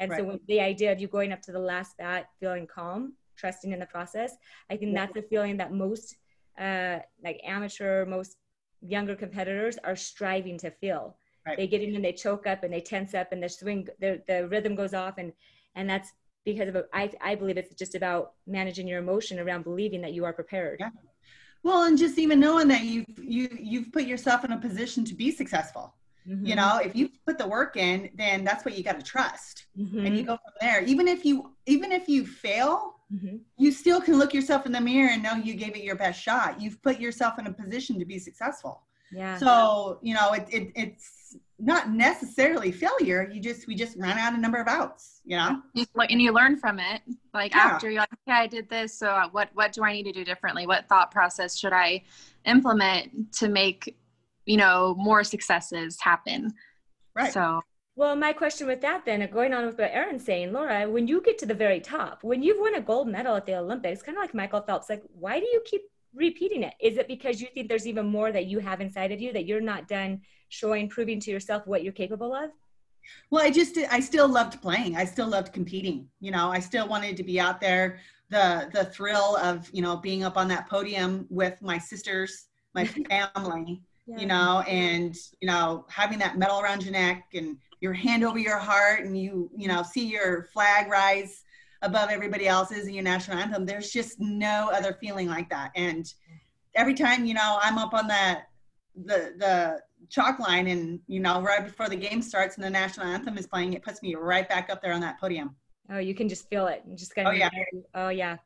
and 0.00 0.10
right. 0.10 0.20
so 0.20 0.38
the 0.48 0.60
idea 0.60 0.92
of 0.92 1.00
you 1.00 1.08
going 1.08 1.32
up 1.32 1.42
to 1.42 1.52
the 1.52 1.58
last 1.58 1.96
bat 1.98 2.26
feeling 2.40 2.66
calm 2.66 3.14
trusting 3.36 3.72
in 3.72 3.78
the 3.78 3.86
process 3.86 4.36
i 4.70 4.76
think 4.76 4.92
yeah. 4.92 5.00
that's 5.00 5.14
the 5.14 5.22
feeling 5.22 5.56
that 5.56 5.72
most 5.72 6.16
uh, 6.58 6.98
like 7.24 7.40
amateur 7.44 8.06
most 8.06 8.36
younger 8.80 9.16
competitors 9.16 9.76
are 9.82 9.96
striving 9.96 10.56
to 10.58 10.70
feel 10.70 11.16
right. 11.46 11.56
they 11.56 11.66
get 11.66 11.82
in 11.82 11.94
and 11.94 12.04
they 12.04 12.12
choke 12.12 12.46
up 12.46 12.64
and 12.64 12.72
they 12.72 12.80
tense 12.80 13.14
up 13.14 13.32
and 13.32 13.42
the 13.42 13.48
swing 13.48 13.86
the, 14.00 14.22
the 14.26 14.48
rhythm 14.48 14.74
goes 14.74 14.94
off 14.94 15.14
and 15.18 15.32
and 15.74 15.88
that's 15.88 16.12
because 16.44 16.68
of 16.68 16.84
I, 16.92 17.10
I 17.20 17.34
believe 17.34 17.56
it's 17.56 17.74
just 17.74 17.94
about 17.94 18.32
managing 18.46 18.86
your 18.86 18.98
emotion 18.98 19.38
around 19.38 19.64
believing 19.64 20.00
that 20.02 20.12
you 20.12 20.24
are 20.24 20.32
prepared 20.32 20.78
yeah 20.80 20.90
well, 21.64 21.84
and 21.84 21.96
just 21.96 22.18
even 22.18 22.38
knowing 22.38 22.68
that 22.68 22.84
you've 22.84 23.06
you 23.18 23.48
you've 23.58 23.90
put 23.90 24.04
yourself 24.04 24.44
in 24.44 24.52
a 24.52 24.58
position 24.58 25.02
to 25.06 25.14
be 25.14 25.30
successful. 25.30 25.94
Mm-hmm. 26.28 26.46
You 26.46 26.56
know, 26.56 26.78
if 26.82 26.94
you 26.94 27.08
put 27.26 27.38
the 27.38 27.48
work 27.48 27.76
in, 27.76 28.10
then 28.14 28.44
that's 28.44 28.64
what 28.66 28.76
you 28.76 28.84
got 28.84 29.00
to 29.00 29.04
trust, 29.04 29.64
mm-hmm. 29.76 30.04
and 30.04 30.16
you 30.16 30.24
go 30.24 30.36
from 30.36 30.52
there. 30.60 30.84
Even 30.84 31.08
if 31.08 31.24
you 31.24 31.52
even 31.64 31.90
if 31.90 32.06
you 32.06 32.26
fail, 32.26 32.96
mm-hmm. 33.12 33.36
you 33.56 33.72
still 33.72 34.00
can 34.00 34.18
look 34.18 34.34
yourself 34.34 34.66
in 34.66 34.72
the 34.72 34.80
mirror 34.80 35.08
and 35.10 35.22
know 35.22 35.36
you 35.36 35.54
gave 35.54 35.74
it 35.74 35.82
your 35.82 35.96
best 35.96 36.22
shot. 36.22 36.60
You've 36.60 36.82
put 36.82 37.00
yourself 37.00 37.38
in 37.38 37.46
a 37.46 37.52
position 37.52 37.98
to 37.98 38.04
be 38.04 38.18
successful. 38.18 38.82
Yeah. 39.10 39.38
So, 39.38 40.00
you 40.02 40.12
know, 40.12 40.32
it, 40.32 40.46
it, 40.50 40.72
it's 40.74 41.23
not 41.64 41.90
necessarily 41.90 42.70
failure. 42.70 43.30
You 43.32 43.40
just, 43.40 43.66
we 43.66 43.74
just 43.74 43.96
ran 43.96 44.18
out 44.18 44.34
a 44.34 44.36
number 44.36 44.60
of 44.60 44.68
outs, 44.68 45.22
you 45.24 45.36
know? 45.36 45.62
And 45.74 46.20
you 46.20 46.32
learn 46.32 46.58
from 46.58 46.78
it. 46.78 47.00
Like 47.32 47.54
yeah. 47.54 47.60
after 47.60 47.90
you're 47.90 48.00
like, 48.00 48.12
okay, 48.28 48.38
I 48.38 48.46
did 48.46 48.68
this. 48.68 48.92
So 48.96 49.08
uh, 49.08 49.28
what, 49.30 49.48
what 49.54 49.72
do 49.72 49.82
I 49.82 49.92
need 49.92 50.04
to 50.04 50.12
do 50.12 50.24
differently? 50.24 50.66
What 50.66 50.88
thought 50.88 51.10
process 51.10 51.58
should 51.58 51.72
I 51.72 52.04
implement 52.44 53.32
to 53.34 53.48
make, 53.48 53.96
you 54.44 54.58
know, 54.58 54.94
more 54.98 55.24
successes 55.24 55.98
happen? 56.00 56.52
Right. 57.14 57.32
So 57.32 57.62
well, 57.96 58.16
my 58.16 58.32
question 58.32 58.66
with 58.66 58.80
that 58.80 59.04
then, 59.04 59.26
going 59.32 59.54
on 59.54 59.66
with 59.66 59.78
what 59.78 59.92
Erin's 59.92 60.24
saying, 60.24 60.52
Laura, 60.52 60.90
when 60.90 61.06
you 61.06 61.22
get 61.22 61.38
to 61.38 61.46
the 61.46 61.54
very 61.54 61.78
top, 61.78 62.24
when 62.24 62.42
you've 62.42 62.58
won 62.58 62.74
a 62.74 62.80
gold 62.80 63.06
medal 63.06 63.36
at 63.36 63.46
the 63.46 63.56
Olympics, 63.56 64.02
kind 64.02 64.18
of 64.18 64.22
like 64.22 64.34
Michael 64.34 64.62
Phelps, 64.62 64.90
like 64.90 65.02
why 65.18 65.38
do 65.38 65.46
you 65.46 65.62
keep 65.64 65.82
repeating 66.14 66.62
it? 66.62 66.74
Is 66.80 66.96
it 66.96 67.08
because 67.08 67.40
you 67.40 67.48
think 67.54 67.68
there's 67.68 67.86
even 67.86 68.06
more 68.06 68.32
that 68.32 68.46
you 68.46 68.58
have 68.58 68.80
inside 68.80 69.12
of 69.12 69.20
you 69.20 69.32
that 69.32 69.46
you're 69.46 69.60
not 69.60 69.88
done 69.88 70.20
showing, 70.48 70.88
proving 70.88 71.20
to 71.20 71.30
yourself 71.30 71.66
what 71.66 71.82
you're 71.82 71.92
capable 71.92 72.34
of? 72.34 72.50
Well, 73.30 73.44
I 73.44 73.50
just 73.50 73.78
I 73.90 74.00
still 74.00 74.28
loved 74.28 74.62
playing. 74.62 74.96
I 74.96 75.04
still 75.04 75.28
loved 75.28 75.52
competing. 75.52 76.08
You 76.20 76.30
know, 76.30 76.50
I 76.50 76.60
still 76.60 76.88
wanted 76.88 77.16
to 77.18 77.22
be 77.22 77.38
out 77.38 77.60
there. 77.60 78.00
The 78.30 78.70
the 78.72 78.86
thrill 78.86 79.36
of 79.36 79.68
you 79.72 79.82
know 79.82 79.96
being 79.96 80.24
up 80.24 80.36
on 80.36 80.48
that 80.48 80.68
podium 80.68 81.26
with 81.28 81.60
my 81.60 81.78
sisters, 81.78 82.46
my 82.74 82.84
family. 83.34 83.82
Yeah. 84.06 84.18
You 84.18 84.26
know, 84.26 84.60
and 84.68 85.14
you 85.40 85.48
know 85.48 85.86
having 85.88 86.18
that 86.18 86.38
medal 86.38 86.60
around 86.60 86.82
your 86.82 86.92
neck 86.92 87.24
and 87.34 87.58
your 87.80 87.92
hand 87.92 88.24
over 88.24 88.38
your 88.38 88.58
heart 88.58 89.04
and 89.04 89.16
you 89.16 89.50
you 89.56 89.68
know 89.68 89.82
see 89.82 90.06
your 90.06 90.44
flag 90.52 90.90
rise 90.90 91.43
above 91.84 92.10
everybody 92.10 92.48
else's 92.48 92.86
in 92.88 92.94
your 92.94 93.04
national 93.04 93.38
anthem 93.38 93.64
there's 93.64 93.90
just 93.90 94.18
no 94.18 94.70
other 94.72 94.96
feeling 95.00 95.28
like 95.28 95.48
that. 95.50 95.70
And 95.76 96.06
every 96.74 96.94
time 96.94 97.24
you 97.24 97.34
know 97.34 97.58
i'm 97.62 97.78
up 97.78 97.94
on 97.94 98.08
that 98.08 98.44
the 99.04 99.32
the 99.38 99.80
chalk 100.08 100.38
line 100.38 100.66
and 100.66 101.00
you 101.06 101.20
know 101.20 101.40
right 101.40 101.64
before 101.64 101.88
the 101.88 101.96
game 101.96 102.20
starts 102.20 102.56
and 102.56 102.64
the 102.64 102.70
national 102.70 103.06
anthem 103.06 103.38
is 103.38 103.46
playing 103.46 103.72
it 103.72 103.82
puts 103.82 104.02
me 104.02 104.14
right 104.14 104.48
back 104.48 104.70
up 104.70 104.82
there 104.82 104.92
on 104.92 105.00
that 105.00 105.18
podium. 105.20 105.54
Oh 105.90 105.98
you 105.98 106.14
can 106.14 106.28
just 106.28 106.48
feel 106.48 106.66
it. 106.66 106.82
You 106.88 106.96
just 106.96 107.16
of 107.16 107.26
oh 107.26 107.30
yeah. 107.30 107.50
oh 107.94 108.08
yeah 108.08 108.36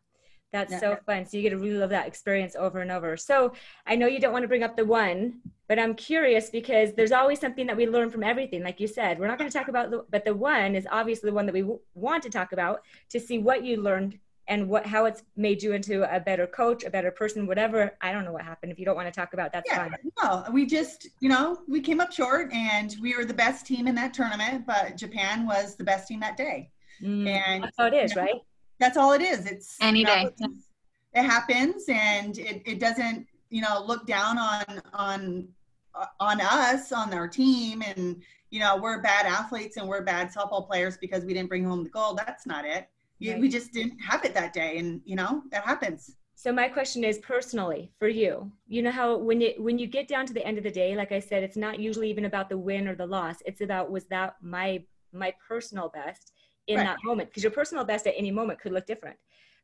that's 0.53 0.73
yeah. 0.73 0.81
so 0.81 0.99
fun. 1.05 1.27
So 1.27 1.37
you 1.37 1.43
get 1.43 1.51
to 1.51 1.59
relive 1.59 1.91
that 1.91 2.07
experience 2.07 2.57
over 2.57 2.81
and 2.81 2.91
over. 2.91 3.17
So 3.17 3.53
I 3.87 3.97
know 3.97 4.07
you 4.07 4.19
don't 4.19 4.33
want 4.33 4.45
to 4.45 4.49
bring 4.49 4.63
up 4.63 4.77
the 4.77 4.85
one, 4.85 5.41
but 5.69 5.79
I'm 5.79 5.95
curious 5.95 6.49
because 6.49 6.95
there's 6.95 7.13
always 7.13 7.39
something 7.39 7.67
that 7.67 7.77
we 7.77 7.87
learn 7.87 8.11
from 8.11 8.23
everything. 8.23 8.63
Like 8.63 8.81
you 8.81 8.89
said, 8.89 9.19
we're 9.19 9.27
not 9.27 9.39
going 9.39 9.51
to 9.51 9.57
talk 9.57 9.69
about 9.69 9.91
the, 9.91 10.05
but 10.11 10.25
the 10.25 10.35
one 10.35 10.75
is 10.75 10.87
obviously 10.91 11.31
the 11.31 11.35
one 11.35 11.47
that 11.47 11.53
we 11.53 11.61
w- 11.61 11.81
want 11.95 12.23
to 12.23 12.31
talk 12.31 12.53
about 12.53 12.83
to 13.11 13.21
see 13.21 13.39
what 13.39 13.63
you 13.63 13.83
learned 13.83 14.19
and 14.49 14.67
what 14.67 14.87
how 14.87 15.05
it's 15.05 15.23
made 15.37 15.63
you 15.63 15.73
into 15.73 16.03
a 16.15 16.19
better 16.19 16.47
coach, 16.47 16.83
a 16.83 16.91
better 16.91 17.11
person, 17.11 17.47
whatever. 17.47 17.95
I 18.01 18.13
don't 18.13 18.25
know 18.25 18.33
what 18.33 18.43
happened. 18.43 18.73
If 18.73 18.79
you 18.79 18.87
don't 18.87 18.97
want 18.97 19.13
to 19.13 19.13
talk 19.13 19.35
about, 19.35 19.53
that's 19.53 19.71
yeah, 19.71 19.89
fine. 19.89 19.95
No, 20.23 20.45
we 20.51 20.65
just 20.65 21.09
you 21.21 21.29
know 21.29 21.59
we 21.69 21.81
came 21.81 22.01
up 22.01 22.13
short, 22.13 22.51
and 22.53 22.97
we 23.01 23.15
were 23.15 23.27
the 23.27 23.35
best 23.35 23.67
team 23.67 23.87
in 23.87 23.95
that 23.97 24.15
tournament, 24.15 24.67
but 24.67 24.97
Japan 24.97 25.47
was 25.47 25.77
the 25.77 25.85
best 25.85 26.09
team 26.09 26.21
that 26.21 26.39
day. 26.39 26.71
Mm, 27.03 27.29
and 27.29 27.65
that's 27.65 27.77
how 27.79 27.87
it 27.87 27.95
is, 27.95 28.13
you 28.13 28.17
know, 28.17 28.23
right? 28.23 28.41
That's 28.79 28.97
all 28.97 29.13
it 29.13 29.23
is. 29.23 29.47
It's 29.47 29.77
any 29.81 30.05
day. 30.05 30.29
it 31.15 31.23
happens, 31.23 31.85
and 31.89 32.39
it, 32.39 32.63
it 32.65 32.79
doesn't 32.79 33.27
you 33.51 33.63
know 33.63 33.85
look 33.87 34.07
down 34.07 34.39
on 34.39 34.83
on 34.93 35.49
on 36.21 36.41
us 36.41 36.93
on 36.93 37.13
our 37.13 37.29
team. 37.29 37.83
And 37.83 38.23
you 38.51 38.61
know 38.61 38.77
we're 38.77 39.01
bad 39.01 39.27
athletes 39.27 39.77
and 39.77 39.89
we're 39.89 40.03
bad 40.03 40.33
softball 40.33 40.67
players 40.67 40.97
because 40.97 41.25
we 41.25 41.35
didn't 41.35 41.49
bring 41.49 41.65
home 41.65 41.85
the 41.85 41.91
gold. 41.91 42.19
That's 42.19 42.47
not 42.47 42.65
it. 42.65 42.89
Right. 43.21 43.41
we 43.41 43.49
just 43.49 43.73
didn't 43.73 43.99
have 43.99 44.25
it 44.25 44.33
that 44.35 44.53
day. 44.53 44.79
And 44.79 45.01
you 45.05 45.17
know 45.17 45.43
that 45.51 45.65
happens. 45.65 46.15
So 46.37 46.53
my 46.53 46.69
question 46.69 47.03
is 47.03 47.19
personally 47.19 47.91
for 47.99 48.07
you. 48.07 48.53
You 48.69 48.83
know 48.83 48.93
how 48.93 49.17
when 49.17 49.41
you 49.41 49.55
when 49.59 49.79
you 49.79 49.89
get 49.89 50.07
down 50.07 50.25
to 50.27 50.33
the 50.33 50.47
end 50.47 50.57
of 50.57 50.63
the 50.65 50.71
day 50.71 50.95
like 50.95 51.11
i 51.11 51.19
said 51.19 51.43
it's 51.43 51.57
not 51.57 51.81
usually 51.81 52.09
even 52.11 52.27
about 52.27 52.49
the 52.49 52.59
win 52.59 52.87
or 52.87 52.95
the 52.95 53.07
loss. 53.07 53.37
It's 53.45 53.61
about 53.61 53.91
was 53.91 54.05
that 54.07 54.37
my 54.41 54.85
my 55.13 55.35
personal 55.49 55.89
best 55.89 56.33
in 56.69 56.77
right. 56.77 56.85
that 56.85 56.99
moment 57.03 57.29
because 57.31 57.43
your 57.43 57.53
personal 57.53 57.85
best 57.85 58.07
at 58.07 58.15
any 58.17 58.31
moment 58.31 58.61
could 58.61 58.73
look 58.73 58.87
different. 58.87 59.17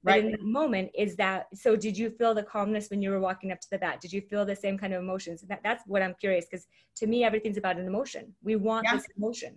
But 0.05 0.11
right. 0.11 0.25
in 0.25 0.33
the 0.33 0.43
moment 0.43 0.91
is 0.95 1.17
that 1.17 1.47
so 1.55 1.77
did 1.77 1.97
you 1.97 2.11
feel 2.11 2.35
the 2.35 2.43
calmness 2.43 2.91
when 2.91 3.01
you 3.01 3.11
were 3.11 3.21
walking 3.21 3.53
up 3.53 3.61
to 3.61 3.69
the 3.71 3.79
bat 3.79 4.03
did 4.03 4.13
you 4.13 4.21
feel 4.21 4.45
the 4.45 4.55
same 4.55 4.77
kind 4.77 4.93
of 4.93 5.01
emotions? 5.03 5.43
That, 5.49 5.61
that's 5.65 5.83
what 5.87 6.03
i'm 6.03 6.15
curious 6.21 6.45
because 6.51 6.67
to 6.97 7.07
me 7.07 7.25
everything's 7.25 7.57
about 7.57 7.79
an 7.79 7.87
emotion. 7.87 8.35
We 8.43 8.57
want 8.57 8.85
yeah. 8.85 8.97
this 8.97 9.07
emotion. 9.17 9.57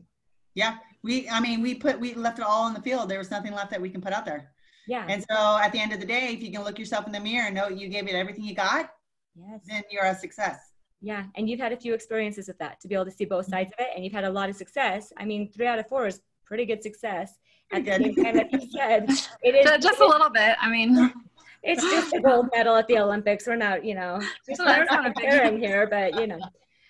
Yeah. 0.56 0.78
We 1.04 1.28
i 1.30 1.42
mean 1.42 1.62
we 1.62 1.76
put 1.76 2.00
we 2.00 2.14
left 2.14 2.40
it 2.40 2.46
all 2.46 2.68
in 2.68 2.74
the 2.74 2.82
field. 2.82 3.10
There 3.10 3.20
was 3.20 3.30
nothing 3.32 3.54
left 3.54 3.72
that 3.72 3.82
we 3.82 3.90
can 3.90 4.00
put 4.00 4.14
out 4.14 4.26
there. 4.26 4.52
Yeah. 4.88 5.06
And 5.10 5.24
so 5.30 5.60
at 5.62 5.74
the 5.74 5.80
end 5.80 5.92
of 5.92 6.00
the 6.00 6.06
day 6.06 6.30
if 6.34 6.42
you 6.42 6.52
can 6.52 6.64
look 6.64 6.80
yourself 6.80 7.06
in 7.08 7.12
the 7.12 7.20
mirror 7.20 7.48
and 7.48 7.56
know 7.56 7.68
you 7.68 7.90
gave 7.90 8.08
it 8.08 8.16
everything 8.16 8.46
you 8.46 8.56
got 8.56 8.90
yes. 9.36 9.60
then 9.68 9.84
you're 9.92 10.06
a 10.06 10.16
success. 10.16 10.60
Yeah. 11.02 11.26
And 11.36 11.50
you've 11.50 11.60
had 11.60 11.74
a 11.74 11.78
few 11.78 11.94
experiences 11.94 12.48
with 12.48 12.58
that 12.60 12.80
to 12.82 12.88
be 12.88 12.96
able 12.96 13.06
to 13.06 13.12
see 13.12 13.26
both 13.26 13.46
mm-hmm. 13.46 13.52
sides 13.52 13.72
of 13.78 13.86
it 13.86 13.90
and 13.96 14.06
you've 14.06 14.14
had 14.14 14.24
a 14.24 14.30
lot 14.30 14.50
of 14.50 14.56
success. 14.56 15.12
I 15.18 15.26
mean 15.26 15.52
three 15.52 15.68
out 15.68 15.78
of 15.78 15.88
four 15.88 16.08
is 16.08 16.22
pretty 16.48 16.66
good 16.66 16.82
success. 16.82 17.34
And 17.72 17.86
then, 17.86 18.02
like 18.02 18.52
you 18.52 18.70
said, 18.72 19.10
it 19.44 19.56
is 19.56 19.72
just 19.84 20.00
a 20.00 20.06
little 20.06 20.30
bit. 20.30 20.56
I 20.60 20.70
mean, 20.70 21.14
it's 21.64 21.84
just 21.84 22.14
a 22.14 22.20
gold 22.22 22.50
medal 22.56 22.76
at 22.76 22.88
the 22.88 23.00
Olympics. 23.00 23.46
We're 23.46 23.58
not, 23.58 23.84
you 23.84 23.94
know, 23.94 24.22
just 24.48 24.62
not 24.62 24.88
comparing 24.88 25.60
here, 25.60 25.88
but 25.88 26.20
you 26.20 26.28
know, 26.28 26.40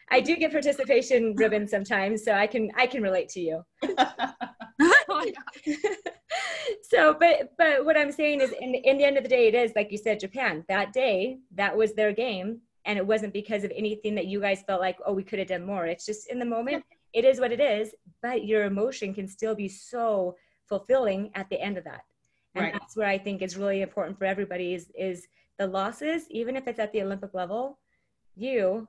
I 0.10 0.22
do 0.22 0.36
get 0.36 0.52
participation 0.52 1.36
ribbons 1.36 1.72
sometimes, 1.72 2.24
so 2.24 2.34
I 2.34 2.46
can 2.46 2.70
I 2.76 2.86
can 2.86 3.02
relate 3.02 3.30
to 3.30 3.40
you. 3.40 3.64
oh 5.10 5.26
so, 6.84 7.16
but 7.20 7.54
but 7.58 7.84
what 7.84 7.98
I'm 7.98 8.12
saying 8.12 8.42
is, 8.42 8.52
in 8.52 8.76
in 8.76 9.00
the 9.00 9.04
end 9.04 9.18
of 9.18 9.24
the 9.24 9.30
day, 9.30 9.48
it 9.48 9.56
is 9.56 9.72
like 9.76 9.92
you 9.92 9.98
said, 9.98 10.20
Japan. 10.20 10.64
That 10.70 10.94
day, 10.94 11.40
that 11.56 11.76
was 11.76 11.94
their 11.94 12.14
game, 12.14 12.60
and 12.86 13.00
it 13.00 13.08
wasn't 13.08 13.34
because 13.34 13.64
of 13.64 13.72
anything 13.76 14.14
that 14.14 14.28
you 14.28 14.40
guys 14.40 14.62
felt 14.68 14.80
like, 14.80 14.98
oh, 15.08 15.14
we 15.14 15.24
could 15.24 15.40
have 15.40 15.48
done 15.48 15.66
more. 15.66 15.88
It's 15.88 16.06
just 16.06 16.30
in 16.32 16.38
the 16.38 16.46
moment 16.46 16.84
it 17.18 17.26
is 17.26 17.40
what 17.40 17.52
it 17.52 17.60
is, 17.60 17.96
but 18.22 18.46
your 18.46 18.66
emotion 18.66 19.12
can 19.12 19.28
still 19.28 19.56
be 19.56 19.68
so 19.68 20.36
fulfilling 20.70 21.32
at 21.34 21.50
the 21.50 21.60
end 21.60 21.76
of 21.76 21.84
that. 21.84 22.02
And 22.54 22.66
right. 22.66 22.74
that's 22.74 22.96
where 22.96 23.08
I 23.08 23.18
think 23.18 23.42
is 23.42 23.58
really 23.58 23.82
important 23.82 24.20
for 24.20 24.26
everybody 24.26 24.76
is, 24.76 24.92
is 24.96 25.28
the 25.58 25.66
losses, 25.66 26.30
even 26.30 26.56
if 26.56 26.68
it's 26.68 26.78
at 26.78 26.94
the 26.94 27.02
Olympic 27.02 27.34
level, 27.34 27.80
you, 28.36 28.88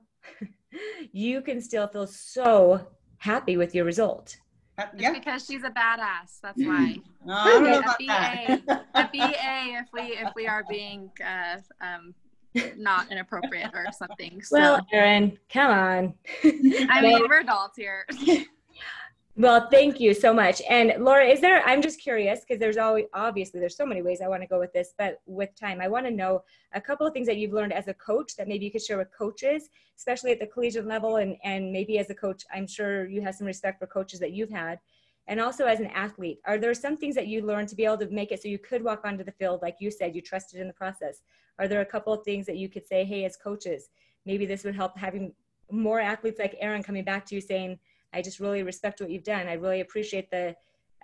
you 1.11 1.41
can 1.41 1.59
still 1.59 1.87
feel 1.87 2.05
so 2.05 2.85
happy 3.17 3.57
with 3.57 3.73
your 3.73 3.85
result. 3.85 4.37
Uh, 4.77 4.85
yeah. 4.95 5.11
because 5.11 5.43
she's 5.43 5.63
a 5.63 5.71
badass. 5.71 6.39
That's 6.43 6.61
why. 6.63 6.97
Oh, 7.27 7.31
I 7.31 7.45
don't 7.49 7.63
know 7.63 7.79
about 7.79 7.97
BA, 7.97 8.61
that. 8.67 8.85
a 8.93 9.09
BA, 9.11 9.79
if 9.81 9.87
we 9.91 10.01
if 10.01 10.29
we 10.35 10.47
are 10.47 10.63
being 10.69 11.11
uh, 11.21 11.57
um, 11.81 12.13
not 12.77 13.11
inappropriate 13.11 13.71
or 13.73 13.85
something. 13.91 14.41
So. 14.49 14.57
Well, 14.57 14.87
Erin, 14.91 15.37
come 15.51 15.71
on. 15.71 16.13
I 16.43 17.01
mean, 17.01 17.19
we're 17.27 17.41
adults 17.41 17.77
here. 17.77 18.07
well, 19.35 19.67
thank 19.69 19.99
you 19.99 20.13
so 20.13 20.33
much. 20.33 20.61
And 20.67 20.93
Laura, 21.03 21.25
is 21.25 21.39
there, 21.39 21.61
I'm 21.67 21.81
just 21.81 22.01
curious 22.01 22.39
because 22.39 22.59
there's 22.59 22.77
always, 22.77 23.05
obviously, 23.13 23.59
there's 23.59 23.75
so 23.75 23.85
many 23.85 24.01
ways 24.01 24.21
I 24.23 24.27
want 24.27 24.41
to 24.41 24.47
go 24.47 24.57
with 24.57 24.73
this, 24.73 24.93
but 24.97 25.21
with 25.25 25.53
time, 25.55 25.81
I 25.81 25.87
want 25.87 26.05
to 26.07 26.11
know 26.11 26.43
a 26.73 26.81
couple 26.81 27.05
of 27.05 27.13
things 27.13 27.27
that 27.27 27.37
you've 27.37 27.53
learned 27.53 27.73
as 27.73 27.87
a 27.87 27.93
coach 27.93 28.35
that 28.37 28.47
maybe 28.47 28.65
you 28.65 28.71
could 28.71 28.81
share 28.81 28.97
with 28.97 29.09
coaches, 29.15 29.69
especially 29.97 30.31
at 30.31 30.39
the 30.39 30.47
collegiate 30.47 30.87
level. 30.87 31.17
And, 31.17 31.35
and 31.43 31.71
maybe 31.71 31.99
as 31.99 32.09
a 32.09 32.15
coach, 32.15 32.43
I'm 32.51 32.65
sure 32.65 33.07
you 33.07 33.21
have 33.21 33.35
some 33.35 33.45
respect 33.45 33.79
for 33.79 33.87
coaches 33.87 34.19
that 34.19 34.31
you've 34.31 34.51
had. 34.51 34.79
And 35.27 35.39
also 35.39 35.65
as 35.65 35.79
an 35.79 35.87
athlete, 35.87 36.39
are 36.45 36.57
there 36.57 36.73
some 36.73 36.97
things 36.97 37.13
that 37.15 37.27
you 37.27 37.45
learned 37.45 37.67
to 37.69 37.75
be 37.75 37.85
able 37.85 37.99
to 37.99 38.09
make 38.09 38.31
it 38.31 38.41
so 38.41 38.47
you 38.47 38.57
could 38.57 38.83
walk 38.83 39.01
onto 39.05 39.23
the 39.23 39.31
field, 39.33 39.61
like 39.61 39.75
you 39.79 39.91
said, 39.91 40.15
you 40.15 40.21
trusted 40.21 40.59
in 40.59 40.67
the 40.67 40.73
process? 40.73 41.21
Are 41.59 41.67
there 41.67 41.81
a 41.81 41.85
couple 41.85 42.13
of 42.13 42.23
things 42.23 42.45
that 42.45 42.57
you 42.57 42.69
could 42.69 42.87
say, 42.87 43.05
hey, 43.05 43.25
as 43.25 43.35
coaches, 43.35 43.89
maybe 44.25 44.45
this 44.45 44.63
would 44.63 44.75
help 44.75 44.97
having 44.97 45.33
more 45.71 45.99
athletes 45.99 46.39
like 46.39 46.55
Erin 46.59 46.83
coming 46.83 47.03
back 47.03 47.25
to 47.27 47.35
you 47.35 47.41
saying, 47.41 47.77
I 48.13 48.21
just 48.21 48.39
really 48.39 48.63
respect 48.63 49.01
what 49.01 49.11
you've 49.11 49.23
done. 49.23 49.47
I 49.47 49.53
really 49.53 49.81
appreciate 49.81 50.31
the 50.31 50.55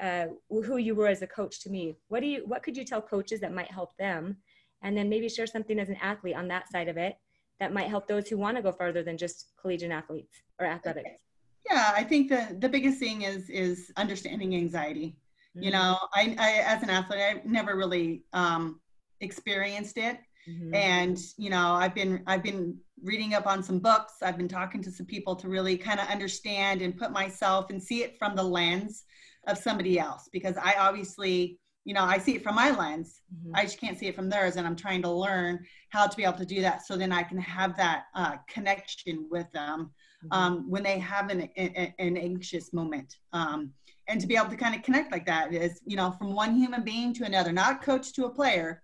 uh, 0.02 0.26
who 0.50 0.78
you 0.78 0.94
were 0.96 1.08
as 1.08 1.22
a 1.22 1.28
coach 1.28 1.62
to 1.62 1.70
me. 1.70 1.96
What 2.08 2.22
do 2.22 2.28
you 2.28 2.44
what 2.46 2.64
could 2.64 2.76
you 2.76 2.84
tell 2.84 3.02
coaches 3.02 3.40
that 3.42 3.54
might 3.54 3.72
help 3.72 3.96
them? 3.98 4.38
And 4.82 4.98
then 4.98 5.08
maybe 5.08 5.30
share 5.30 5.48
something 5.48 5.80
as 5.80 5.90
an 5.90 5.98
athlete 6.02 6.36
on 6.36 6.48
that 6.50 6.70
side 6.70 6.88
of 6.88 6.98
it 6.98 7.16
that 7.60 7.74
might 7.74 7.88
help 7.88 8.08
those 8.08 8.28
who 8.28 8.38
want 8.38 8.58
to 8.58 8.64
go 8.64 8.72
further 8.72 9.04
than 9.04 9.18
just 9.18 9.52
collegiate 9.60 9.92
athletes 9.92 10.42
or 10.60 10.66
athletics. 10.66 11.22
Yeah, 11.70 11.94
I 11.96 12.04
think 12.04 12.30
the 12.30 12.58
the 12.60 12.70
biggest 12.70 13.00
thing 13.00 13.22
is 13.22 13.50
is 13.50 13.92
understanding 13.98 14.56
anxiety. 14.56 15.16
Mm-hmm. 15.56 15.64
You 15.64 15.72
know, 15.72 15.98
I, 16.14 16.36
I 16.38 16.52
as 16.66 16.84
an 16.84 16.90
athlete, 16.90 17.20
I 17.20 17.42
never 17.46 17.76
really 17.76 18.24
um, 18.34 18.80
experienced 19.22 19.98
it. 19.98 20.20
Mm-hmm. 20.50 20.76
And 20.76 21.20
you 21.38 21.50
know, 21.50 21.74
I've 21.74 21.96
been 21.96 22.22
I've 22.28 22.44
been 22.44 22.78
reading 23.04 23.34
up 23.34 23.48
on 23.48 23.64
some 23.64 23.80
books. 23.80 24.14
I've 24.22 24.38
been 24.38 24.48
talking 24.48 24.82
to 24.84 24.92
some 24.92 25.06
people 25.06 25.36
to 25.36 25.48
really 25.48 25.78
kind 25.78 26.00
of 26.00 26.08
understand 26.08 26.82
and 26.82 26.98
put 26.98 27.12
myself 27.12 27.70
and 27.70 27.82
see 27.82 28.04
it 28.04 28.18
from 28.18 28.36
the 28.36 28.44
lens 28.44 29.04
of 29.48 29.58
somebody 29.58 30.00
else 30.00 30.30
because 30.32 30.56
I 30.58 30.76
obviously, 30.80 31.60
you 31.84 31.94
know, 31.94 32.04
I 32.04 32.18
see 32.18 32.36
it 32.36 32.44
from 32.44 32.56
my 32.56 32.72
lens. 32.72 33.22
Mm-hmm. 33.34 33.56
I 33.56 33.64
just 33.64 33.80
can't 33.80 33.98
see 33.98 34.08
it 34.08 34.16
from 34.16 34.30
theirs, 34.30 34.56
and 34.56 34.66
I'm 34.66 34.76
trying 34.76 35.02
to 35.04 35.12
learn 35.12 35.66
how 35.90 36.08
to 36.08 36.18
be 36.18 36.24
able 36.24 36.38
to 36.38 36.46
do 36.46 36.62
that 36.62 36.86
so 36.86 36.98
then 36.98 37.12
I 37.12 37.24
can 37.24 37.38
have 37.38 37.78
that 37.78 38.06
uh, 38.16 38.36
connection 38.48 39.28
with 39.30 39.52
them 39.52 39.92
mm-hmm. 40.24 40.32
um, 40.32 40.70
when 40.70 40.84
they 40.84 41.00
have 41.00 41.30
an, 41.30 41.50
an, 41.58 41.94
an 42.00 42.18
anxious 42.18 42.74
moment. 42.74 43.16
Um, 43.34 43.72
and 44.08 44.22
to 44.22 44.28
be 44.28 44.36
able 44.36 44.50
to 44.50 44.58
kind 44.58 44.76
of 44.76 44.84
connect 44.84 45.12
like 45.12 45.26
that 45.26 45.54
is 45.54 45.82
you 45.86 45.96
know 45.96 46.12
from 46.12 46.34
one 46.34 46.56
human 46.56 46.84
being 46.84 47.14
to 47.14 47.26
another 47.26 47.52
not 47.52 47.82
coach 47.82 48.14
to 48.14 48.26
a 48.26 48.30
player 48.30 48.84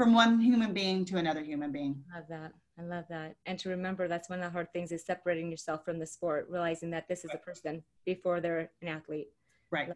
from 0.00 0.14
one 0.14 0.40
human 0.40 0.72
being 0.72 1.04
to 1.04 1.18
another 1.18 1.42
human 1.42 1.70
being. 1.70 2.02
Love 2.14 2.24
that. 2.30 2.52
I 2.78 2.82
love 2.82 3.04
that. 3.10 3.36
And 3.44 3.58
to 3.58 3.68
remember 3.68 4.08
that's 4.08 4.30
one 4.30 4.38
of 4.38 4.46
the 4.46 4.50
hard 4.50 4.72
things 4.72 4.92
is 4.92 5.04
separating 5.04 5.50
yourself 5.50 5.84
from 5.84 5.98
the 5.98 6.06
sport 6.06 6.46
realizing 6.48 6.88
that 6.92 7.06
this 7.06 7.22
is 7.22 7.30
a 7.34 7.36
person 7.36 7.82
before 8.06 8.40
they're 8.40 8.70
an 8.80 8.88
athlete. 8.88 9.28
Right. 9.70 9.92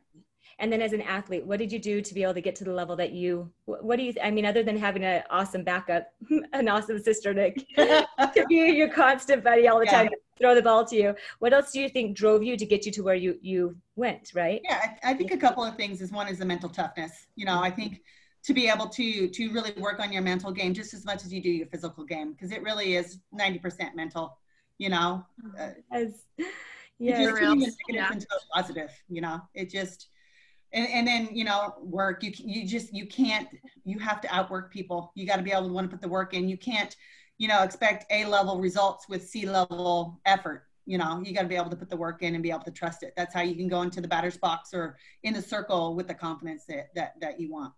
And 0.58 0.70
then 0.70 0.82
as 0.82 0.92
an 0.92 1.00
athlete 1.00 1.46
what 1.46 1.58
did 1.58 1.72
you 1.72 1.78
do 1.78 2.02
to 2.02 2.12
be 2.12 2.22
able 2.22 2.34
to 2.34 2.42
get 2.42 2.54
to 2.56 2.64
the 2.64 2.72
level 2.74 2.94
that 2.96 3.12
you 3.12 3.50
what 3.64 3.96
do 3.96 4.02
you 4.02 4.12
i 4.22 4.30
mean 4.30 4.44
other 4.44 4.62
than 4.62 4.76
having 4.76 5.02
an 5.02 5.22
awesome 5.30 5.64
backup 5.64 6.08
an 6.52 6.68
awesome 6.68 7.02
sister 7.02 7.32
to, 7.32 7.50
to 8.34 8.44
be 8.46 8.56
your 8.76 8.90
constant 8.90 9.42
buddy 9.42 9.66
all 9.68 9.78
the 9.78 9.86
yeah. 9.86 10.02
time 10.02 10.08
throw 10.38 10.54
the 10.54 10.60
ball 10.60 10.84
to 10.84 10.96
you 10.96 11.14
what 11.38 11.54
else 11.54 11.72
do 11.72 11.80
you 11.80 11.88
think 11.88 12.14
drove 12.14 12.42
you 12.42 12.58
to 12.58 12.66
get 12.66 12.84
you 12.84 12.92
to 12.92 13.02
where 13.02 13.14
you 13.14 13.38
you 13.40 13.74
went 13.96 14.32
right? 14.34 14.60
Yeah 14.64 14.92
i, 15.02 15.12
I 15.12 15.14
think 15.14 15.32
a 15.32 15.38
couple 15.38 15.64
of 15.64 15.76
things 15.76 16.02
is 16.02 16.12
one 16.12 16.28
is 16.28 16.38
the 16.38 16.44
mental 16.44 16.68
toughness. 16.68 17.26
You 17.36 17.46
know 17.46 17.60
i 17.62 17.70
think 17.70 18.02
to 18.44 18.54
be 18.54 18.68
able 18.68 18.88
to 18.88 19.28
to 19.28 19.52
really 19.52 19.72
work 19.78 20.00
on 20.00 20.12
your 20.12 20.22
mental 20.22 20.52
game 20.52 20.74
just 20.74 20.94
as 20.94 21.04
much 21.04 21.24
as 21.24 21.32
you 21.32 21.42
do 21.42 21.50
your 21.50 21.66
physical 21.66 22.04
game 22.04 22.32
because 22.32 22.52
it 22.52 22.62
really 22.62 22.96
is 22.96 23.18
90% 23.38 23.94
mental 23.94 24.38
you 24.78 24.88
know? 24.88 25.24
Uh, 25.58 25.70
as 25.92 26.24
yeah, 26.98 27.20
it 27.20 27.60
just 27.60 27.78
yeah. 27.88 28.12
into 28.12 28.26
a 28.26 28.54
positive 28.54 28.90
you 29.08 29.20
know? 29.20 29.40
It 29.54 29.70
just 29.70 30.08
and, 30.72 30.88
and 30.88 31.06
then 31.06 31.28
you 31.32 31.44
know 31.44 31.74
work 31.80 32.22
you 32.22 32.32
you 32.36 32.66
just 32.66 32.92
you 32.94 33.06
can't 33.06 33.48
you 33.84 33.98
have 33.98 34.20
to 34.22 34.34
outwork 34.34 34.72
people. 34.72 35.12
You 35.14 35.26
got 35.26 35.36
to 35.36 35.42
be 35.42 35.52
able 35.52 35.68
to 35.68 35.72
want 35.72 35.90
to 35.90 35.96
put 35.96 36.02
the 36.02 36.08
work 36.08 36.34
in. 36.34 36.48
You 36.48 36.58
can't 36.58 36.94
you 37.38 37.48
know 37.48 37.62
expect 37.62 38.06
a 38.10 38.24
level 38.24 38.60
results 38.60 39.08
with 39.08 39.28
c 39.28 39.46
level 39.46 40.20
effort 40.26 40.64
you 40.86 40.98
know? 40.98 41.22
You 41.24 41.32
got 41.32 41.42
to 41.42 41.48
be 41.48 41.56
able 41.56 41.70
to 41.70 41.76
put 41.76 41.88
the 41.88 41.96
work 41.96 42.22
in 42.22 42.34
and 42.34 42.42
be 42.42 42.50
able 42.50 42.64
to 42.64 42.70
trust 42.70 43.02
it. 43.04 43.14
That's 43.16 43.32
how 43.32 43.40
you 43.40 43.54
can 43.54 43.68
go 43.68 43.80
into 43.80 44.02
the 44.02 44.08
batter's 44.08 44.36
box 44.36 44.74
or 44.74 44.98
in 45.22 45.32
the 45.32 45.40
circle 45.40 45.94
with 45.94 46.08
the 46.08 46.14
confidence 46.14 46.66
that 46.66 46.94
that, 46.94 47.14
that 47.22 47.40
you 47.40 47.50
want 47.50 47.72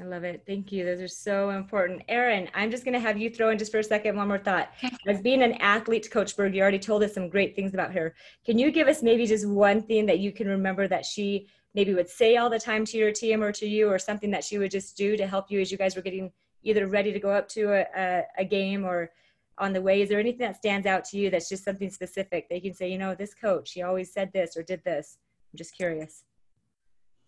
I 0.00 0.04
love 0.04 0.22
it. 0.22 0.44
Thank 0.46 0.70
you. 0.70 0.84
Those 0.84 1.00
are 1.00 1.08
so 1.08 1.50
important. 1.50 2.02
Erin, 2.08 2.48
I'm 2.54 2.70
just 2.70 2.84
going 2.84 2.94
to 2.94 3.00
have 3.00 3.18
you 3.18 3.30
throw 3.30 3.50
in 3.50 3.58
just 3.58 3.72
for 3.72 3.78
a 3.78 3.84
second 3.84 4.16
one 4.16 4.28
more 4.28 4.38
thought. 4.38 4.70
As 5.06 5.20
being 5.20 5.42
an 5.42 5.54
athlete 5.54 6.08
Coach 6.10 6.36
Berg, 6.36 6.54
you 6.54 6.62
already 6.62 6.78
told 6.78 7.02
us 7.02 7.14
some 7.14 7.28
great 7.28 7.56
things 7.56 7.74
about 7.74 7.92
her. 7.92 8.14
Can 8.46 8.58
you 8.58 8.70
give 8.70 8.86
us 8.86 9.02
maybe 9.02 9.26
just 9.26 9.48
one 9.48 9.82
thing 9.82 10.06
that 10.06 10.20
you 10.20 10.30
can 10.30 10.46
remember 10.46 10.86
that 10.86 11.04
she 11.04 11.48
maybe 11.74 11.94
would 11.94 12.08
say 12.08 12.36
all 12.36 12.48
the 12.48 12.58
time 12.58 12.84
to 12.84 12.96
your 12.96 13.12
team 13.12 13.42
or 13.42 13.52
to 13.52 13.66
you, 13.66 13.88
or 13.88 13.98
something 13.98 14.30
that 14.30 14.44
she 14.44 14.58
would 14.58 14.70
just 14.70 14.96
do 14.96 15.16
to 15.16 15.26
help 15.26 15.50
you 15.50 15.60
as 15.60 15.70
you 15.70 15.78
guys 15.78 15.96
were 15.96 16.02
getting 16.02 16.30
either 16.62 16.86
ready 16.86 17.12
to 17.12 17.20
go 17.20 17.30
up 17.30 17.48
to 17.48 17.72
a, 17.72 17.86
a, 17.96 18.22
a 18.38 18.44
game 18.44 18.84
or 18.84 19.10
on 19.58 19.72
the 19.72 19.82
way? 19.82 20.00
Is 20.00 20.08
there 20.08 20.20
anything 20.20 20.46
that 20.46 20.56
stands 20.56 20.86
out 20.86 21.04
to 21.06 21.18
you 21.18 21.30
that's 21.30 21.48
just 21.48 21.64
something 21.64 21.90
specific 21.90 22.48
that 22.48 22.56
you 22.56 22.62
can 22.62 22.74
say, 22.74 22.90
you 22.90 22.98
know, 22.98 23.14
this 23.14 23.34
coach, 23.34 23.70
she 23.70 23.82
always 23.82 24.12
said 24.12 24.32
this 24.32 24.56
or 24.56 24.62
did 24.62 24.82
this? 24.84 25.18
I'm 25.52 25.56
just 25.56 25.74
curious. 25.74 26.24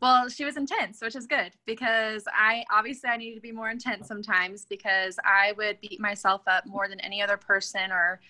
Well, 0.01 0.31
she 0.31 0.47
was 0.47 0.57
intense, 0.57 1.03
which 1.03 1.15
is 1.15 1.27
good 1.27 1.53
because 1.67 2.25
I 2.35 2.65
obviously 2.71 3.11
I 3.11 3.19
needed 3.19 3.35
to 3.35 3.41
be 3.43 3.53
more 3.53 3.69
intense 3.69 4.09
sometimes 4.09 4.65
because 4.65 5.19
I 5.25 5.53
would 5.59 5.81
beat 5.81 6.01
myself 6.01 6.43
up 6.47 6.65
more 6.67 6.89
than 6.89 7.01
any 7.01 7.21
other 7.21 7.37
person 7.37 7.93
or 7.93 8.21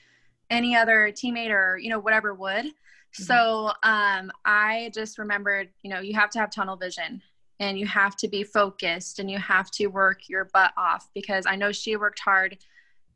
any 0.51 0.75
other 0.75 1.13
teammate 1.13 1.51
or 1.51 1.79
you 1.79 1.89
know 1.89 2.01
whatever 2.01 2.35
would. 2.35 2.67
Mm-hmm. 2.67 3.23
So 3.23 3.73
um, 3.85 4.33
I 4.45 4.91
just 4.95 5.19
remembered, 5.19 5.69
you 5.83 5.91
know, 5.91 6.01
you 6.01 6.15
have 6.15 6.31
to 6.31 6.41
have 6.41 6.51
tunnel 6.51 6.77
vision 6.77 7.23
and 7.61 7.79
you 7.79 7.87
have 7.87 8.17
to 8.17 8.29
be 8.29 8.43
focused 8.43 9.19
and 9.19 9.31
you 9.31 9.39
have 9.39 9.71
to 9.73 9.87
work 9.89 10.29
your 10.29 10.47
butt 10.47 10.73
off 10.77 11.09
because 11.15 11.47
I 11.47 11.57
know 11.57 11.71
she 11.73 11.97
worked 11.97 12.21
hard 12.21 12.59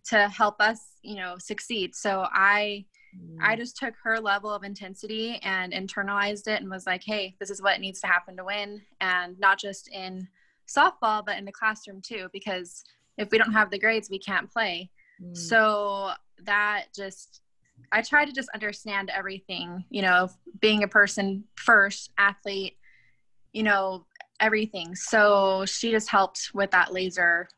to 0.06 0.28
help 0.28 0.60
us, 0.60 0.80
you 1.02 1.16
know, 1.16 1.36
succeed. 1.38 1.94
So 1.94 2.26
I 2.30 2.84
I 3.40 3.54
mm. 3.54 3.58
just 3.58 3.76
took 3.76 3.94
her 4.02 4.20
level 4.20 4.52
of 4.52 4.64
intensity 4.64 5.38
and 5.42 5.72
internalized 5.72 6.48
it 6.48 6.60
and 6.60 6.70
was 6.70 6.86
like, 6.86 7.02
hey, 7.04 7.34
this 7.40 7.50
is 7.50 7.62
what 7.62 7.80
needs 7.80 8.00
to 8.00 8.06
happen 8.06 8.36
to 8.36 8.44
win. 8.44 8.82
And 9.00 9.38
not 9.38 9.58
just 9.58 9.88
in 9.88 10.28
softball, 10.68 11.24
but 11.24 11.38
in 11.38 11.44
the 11.44 11.52
classroom 11.52 12.00
too, 12.00 12.28
because 12.32 12.84
if 13.18 13.30
we 13.30 13.38
don't 13.38 13.52
have 13.52 13.70
the 13.70 13.78
grades, 13.78 14.10
we 14.10 14.18
can't 14.18 14.50
play. 14.50 14.90
Mm. 15.22 15.36
So 15.36 16.10
that 16.44 16.86
just, 16.94 17.42
I 17.92 18.02
try 18.02 18.24
to 18.24 18.32
just 18.32 18.48
understand 18.54 19.10
everything, 19.10 19.84
you 19.90 20.02
know, 20.02 20.30
being 20.60 20.82
a 20.82 20.88
person 20.88 21.44
first, 21.56 22.10
athlete, 22.18 22.76
you 23.52 23.62
know, 23.62 24.06
everything. 24.40 24.94
So 24.96 25.64
she 25.66 25.90
just 25.90 26.08
helped 26.08 26.50
with 26.54 26.70
that 26.72 26.92
laser, 26.92 27.48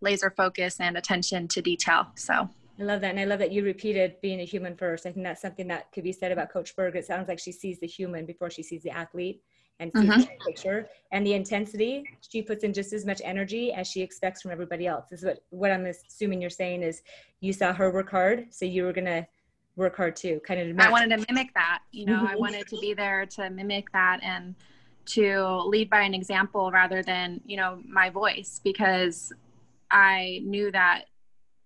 laser 0.00 0.30
focus 0.36 0.80
and 0.80 0.96
attention 0.96 1.48
to 1.48 1.62
detail. 1.62 2.08
So 2.16 2.50
I 2.78 2.82
love 2.82 3.00
that. 3.00 3.10
And 3.10 3.20
I 3.20 3.24
love 3.24 3.38
that 3.38 3.52
you 3.52 3.64
repeated 3.64 4.16
being 4.20 4.40
a 4.40 4.44
human 4.44 4.76
first. 4.76 5.06
I 5.06 5.12
think 5.12 5.24
that's 5.24 5.40
something 5.40 5.66
that 5.68 5.90
could 5.92 6.04
be 6.04 6.12
said 6.12 6.32
about 6.32 6.52
Coach 6.52 6.76
Berg. 6.76 6.96
It 6.96 7.06
sounds 7.06 7.28
like 7.28 7.38
she 7.38 7.52
sees 7.52 7.78
the 7.78 7.86
human 7.86 8.26
before 8.26 8.50
she 8.50 8.62
sees 8.62 8.82
the 8.82 8.90
athlete 8.90 9.42
and 9.80 9.90
sees 9.94 10.04
mm-hmm. 10.04 10.20
the 10.20 10.28
picture. 10.46 10.88
And 11.12 11.26
the 11.26 11.34
intensity, 11.34 12.04
she 12.20 12.42
puts 12.42 12.64
in 12.64 12.72
just 12.72 12.92
as 12.92 13.06
much 13.06 13.20
energy 13.24 13.72
as 13.72 13.86
she 13.86 14.02
expects 14.02 14.42
from 14.42 14.50
everybody 14.50 14.86
else. 14.86 15.06
This 15.10 15.20
is 15.20 15.26
what, 15.26 15.44
what 15.50 15.70
I'm 15.70 15.86
assuming 15.86 16.40
you're 16.40 16.50
saying 16.50 16.82
is 16.82 17.02
you 17.40 17.52
saw 17.52 17.72
her 17.72 17.92
work 17.92 18.10
hard, 18.10 18.46
so 18.50 18.64
you 18.64 18.84
were 18.84 18.92
going 18.92 19.06
to 19.06 19.26
work 19.76 19.96
hard 19.96 20.16
too. 20.16 20.40
Kind 20.46 20.60
of. 20.60 20.78
I 20.78 20.90
wanted 20.90 21.16
to 21.16 21.24
mimic 21.28 21.54
that. 21.54 21.80
You 21.92 22.06
know, 22.06 22.16
mm-hmm. 22.16 22.26
I 22.26 22.36
wanted 22.36 22.66
to 22.68 22.78
be 22.78 22.94
there 22.94 23.26
to 23.26 23.50
mimic 23.50 23.90
that 23.92 24.20
and 24.22 24.54
to 25.06 25.62
lead 25.66 25.88
by 25.88 26.00
an 26.00 26.14
example 26.14 26.70
rather 26.70 27.02
than, 27.02 27.40
you 27.46 27.56
know, 27.56 27.80
my 27.86 28.10
voice 28.10 28.60
because 28.62 29.32
I 29.90 30.40
knew 30.44 30.72
that 30.72 31.04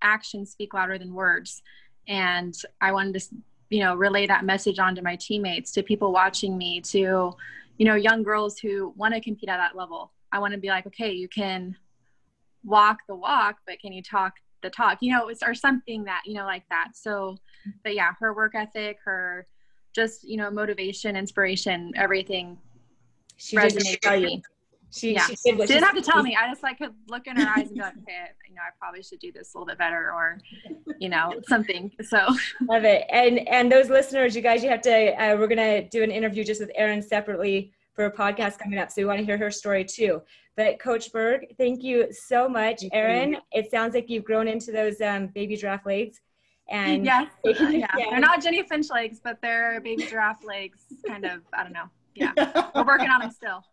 actions 0.02 0.50
speak 0.50 0.74
louder 0.74 0.98
than 0.98 1.14
words. 1.14 1.62
And 2.08 2.56
i 2.80 2.92
wanted 2.92 3.20
to 3.20 3.36
you 3.70 3.80
know 3.80 3.94
relay 3.94 4.26
that 4.26 4.44
message 4.44 4.78
on 4.78 4.94
to 4.96 5.02
my 5.02 5.16
teammates 5.16 5.70
to 5.72 5.82
people 5.82 6.12
watching 6.12 6.58
me 6.58 6.80
to 6.80 7.32
you 7.78 7.86
know 7.86 7.94
young 7.94 8.22
girls 8.22 8.58
who 8.58 8.92
want 8.96 9.14
to 9.14 9.20
compete 9.20 9.48
at 9.48 9.56
that 9.56 9.76
level. 9.76 10.12
I 10.32 10.38
want 10.38 10.52
to 10.54 10.60
be 10.60 10.68
like 10.68 10.86
okay 10.88 11.12
you 11.12 11.28
can 11.28 11.76
walk 12.64 12.98
the 13.08 13.14
walk 13.14 13.56
but 13.66 13.80
can 13.80 13.92
you 13.92 14.02
talk 14.02 14.34
the 14.62 14.70
talk? 14.70 14.98
You 15.00 15.12
know 15.12 15.30
or 15.46 15.54
something 15.54 16.04
that 16.04 16.22
you 16.26 16.34
know 16.34 16.44
like 16.44 16.64
that. 16.68 16.88
So 16.94 17.38
but 17.84 17.94
yeah 17.94 18.12
her 18.20 18.34
work 18.34 18.54
ethic 18.54 18.98
her 19.04 19.46
just 19.94 20.24
you 20.24 20.36
know 20.36 20.50
motivation 20.50 21.16
inspiration 21.16 21.92
everything 21.96 22.58
she 23.36 23.56
resonated 23.56 24.10
with 24.10 24.22
me 24.22 24.42
she, 24.92 25.14
yeah. 25.14 25.26
she, 25.26 25.36
did 25.36 25.60
she 25.60 25.66
didn't 25.66 25.84
have 25.84 25.94
to 25.94 26.02
tell 26.02 26.22
me. 26.22 26.36
I 26.36 26.48
just 26.48 26.62
like 26.62 26.78
could 26.78 26.94
look 27.08 27.26
in 27.26 27.36
her 27.36 27.48
eyes 27.48 27.66
and 27.66 27.74
be 27.74 27.80
like, 27.80 27.96
okay, 28.02 28.26
you 28.48 28.54
know, 28.54 28.62
I 28.62 28.70
probably 28.78 29.02
should 29.02 29.20
do 29.20 29.30
this 29.32 29.54
a 29.54 29.58
little 29.58 29.66
bit 29.66 29.78
better 29.78 30.12
or, 30.12 30.38
you 30.98 31.08
know, 31.08 31.40
something. 31.48 31.90
So 32.02 32.18
love 32.68 32.84
it. 32.84 33.04
And, 33.10 33.46
and 33.48 33.70
those 33.70 33.88
listeners, 33.88 34.34
you 34.34 34.42
guys, 34.42 34.62
you 34.62 34.70
have 34.70 34.82
to, 34.82 35.22
uh, 35.22 35.36
we're 35.36 35.46
going 35.46 35.58
to 35.58 35.88
do 35.88 36.02
an 36.02 36.10
interview 36.10 36.44
just 36.44 36.60
with 36.60 36.70
Erin 36.74 37.02
separately 37.02 37.72
for 37.94 38.06
a 38.06 38.12
podcast 38.12 38.58
coming 38.58 38.78
up. 38.78 38.90
So 38.90 39.02
we 39.02 39.06
want 39.06 39.18
to 39.18 39.24
hear 39.24 39.38
her 39.38 39.50
story 39.50 39.84
too. 39.84 40.22
But 40.56 40.80
Coach 40.80 41.12
Berg, 41.12 41.54
thank 41.56 41.82
you 41.82 42.12
so 42.12 42.48
much. 42.48 42.82
Erin, 42.92 43.36
it 43.52 43.70
sounds 43.70 43.94
like 43.94 44.10
you've 44.10 44.24
grown 44.24 44.48
into 44.48 44.72
those 44.72 45.00
um, 45.00 45.28
baby 45.28 45.56
giraffe 45.56 45.86
legs. 45.86 46.20
And 46.68 47.04
yes, 47.04 47.30
yeah. 47.44 47.54
yeah. 47.70 47.86
they're 48.10 48.20
not 48.20 48.42
Jennie 48.42 48.62
Finch 48.62 48.90
legs, 48.90 49.20
but 49.22 49.38
they're 49.42 49.80
baby 49.80 50.04
giraffe 50.04 50.44
legs. 50.44 50.84
Kind 51.06 51.24
of, 51.24 51.40
I 51.52 51.62
don't 51.62 51.72
know. 51.72 51.90
Yeah, 52.14 52.32
we're 52.74 52.84
working 52.84 53.08
on 53.08 53.20
them 53.20 53.30
still. 53.30 53.64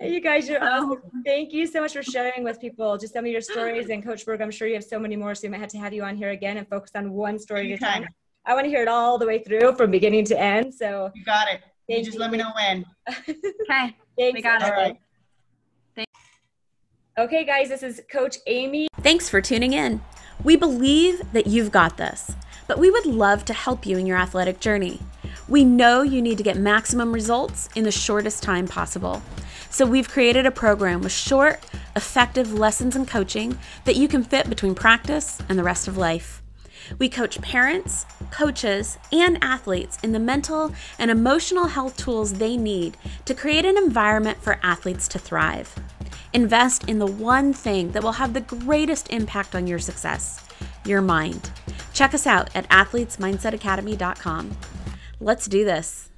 You 0.00 0.20
guys 0.20 0.48
are 0.50 0.62
awesome. 0.62 1.02
Thank 1.24 1.52
you 1.52 1.66
so 1.66 1.80
much 1.80 1.92
for 1.92 2.02
sharing 2.02 2.44
with 2.44 2.60
people 2.60 2.96
just 2.98 3.12
some 3.12 3.24
of 3.24 3.30
your 3.30 3.40
stories. 3.40 3.88
And 3.90 4.04
Coach 4.04 4.24
Berg, 4.24 4.40
I'm 4.40 4.50
sure 4.50 4.68
you 4.68 4.74
have 4.74 4.84
so 4.84 4.98
many 4.98 5.16
more, 5.16 5.34
so 5.34 5.42
we 5.44 5.48
might 5.48 5.60
have 5.60 5.70
to 5.70 5.78
have 5.78 5.92
you 5.92 6.04
on 6.04 6.16
here 6.16 6.30
again 6.30 6.56
and 6.56 6.68
focus 6.68 6.92
on 6.94 7.12
one 7.12 7.38
story 7.38 7.72
at 7.72 7.78
a 7.78 7.82
time. 7.82 8.06
I 8.44 8.54
want 8.54 8.64
to 8.64 8.70
hear 8.70 8.82
it 8.82 8.88
all 8.88 9.18
the 9.18 9.26
way 9.26 9.42
through 9.42 9.74
from 9.74 9.90
beginning 9.90 10.24
to 10.26 10.40
end. 10.40 10.72
So 10.72 11.10
you 11.14 11.24
got 11.24 11.48
it. 11.48 11.62
You 11.88 12.04
just 12.04 12.14
you. 12.14 12.20
let 12.20 12.30
me 12.30 12.38
know 12.38 12.52
when. 12.54 12.84
okay. 13.08 13.96
Thanks. 14.16 14.34
We 14.34 14.42
got 14.42 14.62
it. 14.62 14.70
Right. 14.70 14.96
Okay, 17.18 17.44
guys, 17.44 17.70
this 17.70 17.82
is 17.82 18.02
Coach 18.12 18.36
Amy. 18.46 18.88
Thanks 19.00 19.28
for 19.28 19.40
tuning 19.40 19.72
in. 19.72 20.02
We 20.44 20.54
believe 20.56 21.32
that 21.32 21.46
you've 21.46 21.72
got 21.72 21.96
this, 21.96 22.32
but 22.66 22.78
we 22.78 22.90
would 22.90 23.06
love 23.06 23.44
to 23.44 23.52
help 23.52 23.86
you 23.86 23.98
in 23.98 24.06
your 24.06 24.18
athletic 24.18 24.60
journey. 24.60 25.00
We 25.48 25.64
know 25.64 26.02
you 26.02 26.20
need 26.20 26.38
to 26.38 26.44
get 26.44 26.56
maximum 26.56 27.12
results 27.12 27.68
in 27.74 27.84
the 27.84 27.92
shortest 27.92 28.42
time 28.42 28.66
possible. 28.66 29.22
So 29.70 29.86
we've 29.86 30.08
created 30.08 30.46
a 30.46 30.50
program 30.50 31.02
with 31.02 31.12
short, 31.12 31.64
effective 31.94 32.52
lessons 32.52 32.96
and 32.96 33.06
coaching 33.06 33.58
that 33.84 33.96
you 33.96 34.08
can 34.08 34.24
fit 34.24 34.48
between 34.48 34.74
practice 34.74 35.38
and 35.48 35.58
the 35.58 35.62
rest 35.62 35.86
of 35.86 35.96
life. 35.96 36.42
We 36.98 37.08
coach 37.08 37.40
parents, 37.40 38.06
coaches, 38.30 38.98
and 39.12 39.42
athletes 39.42 39.98
in 40.02 40.12
the 40.12 40.18
mental 40.18 40.72
and 40.98 41.10
emotional 41.10 41.66
health 41.66 41.96
tools 41.96 42.34
they 42.34 42.56
need 42.56 42.96
to 43.24 43.34
create 43.34 43.64
an 43.64 43.76
environment 43.76 44.42
for 44.42 44.60
athletes 44.62 45.08
to 45.08 45.18
thrive. 45.18 45.74
Invest 46.32 46.88
in 46.88 46.98
the 46.98 47.06
one 47.06 47.52
thing 47.52 47.92
that 47.92 48.02
will 48.02 48.12
have 48.12 48.34
the 48.34 48.40
greatest 48.40 49.10
impact 49.10 49.54
on 49.54 49.66
your 49.66 49.78
success 49.78 50.45
your 50.86 51.02
mind. 51.02 51.50
Check 51.92 52.14
us 52.14 52.26
out 52.26 52.54
at 52.54 52.68
athletesmindsetacademy.com. 52.70 54.56
Let's 55.20 55.46
do 55.46 55.64
this. 55.64 56.10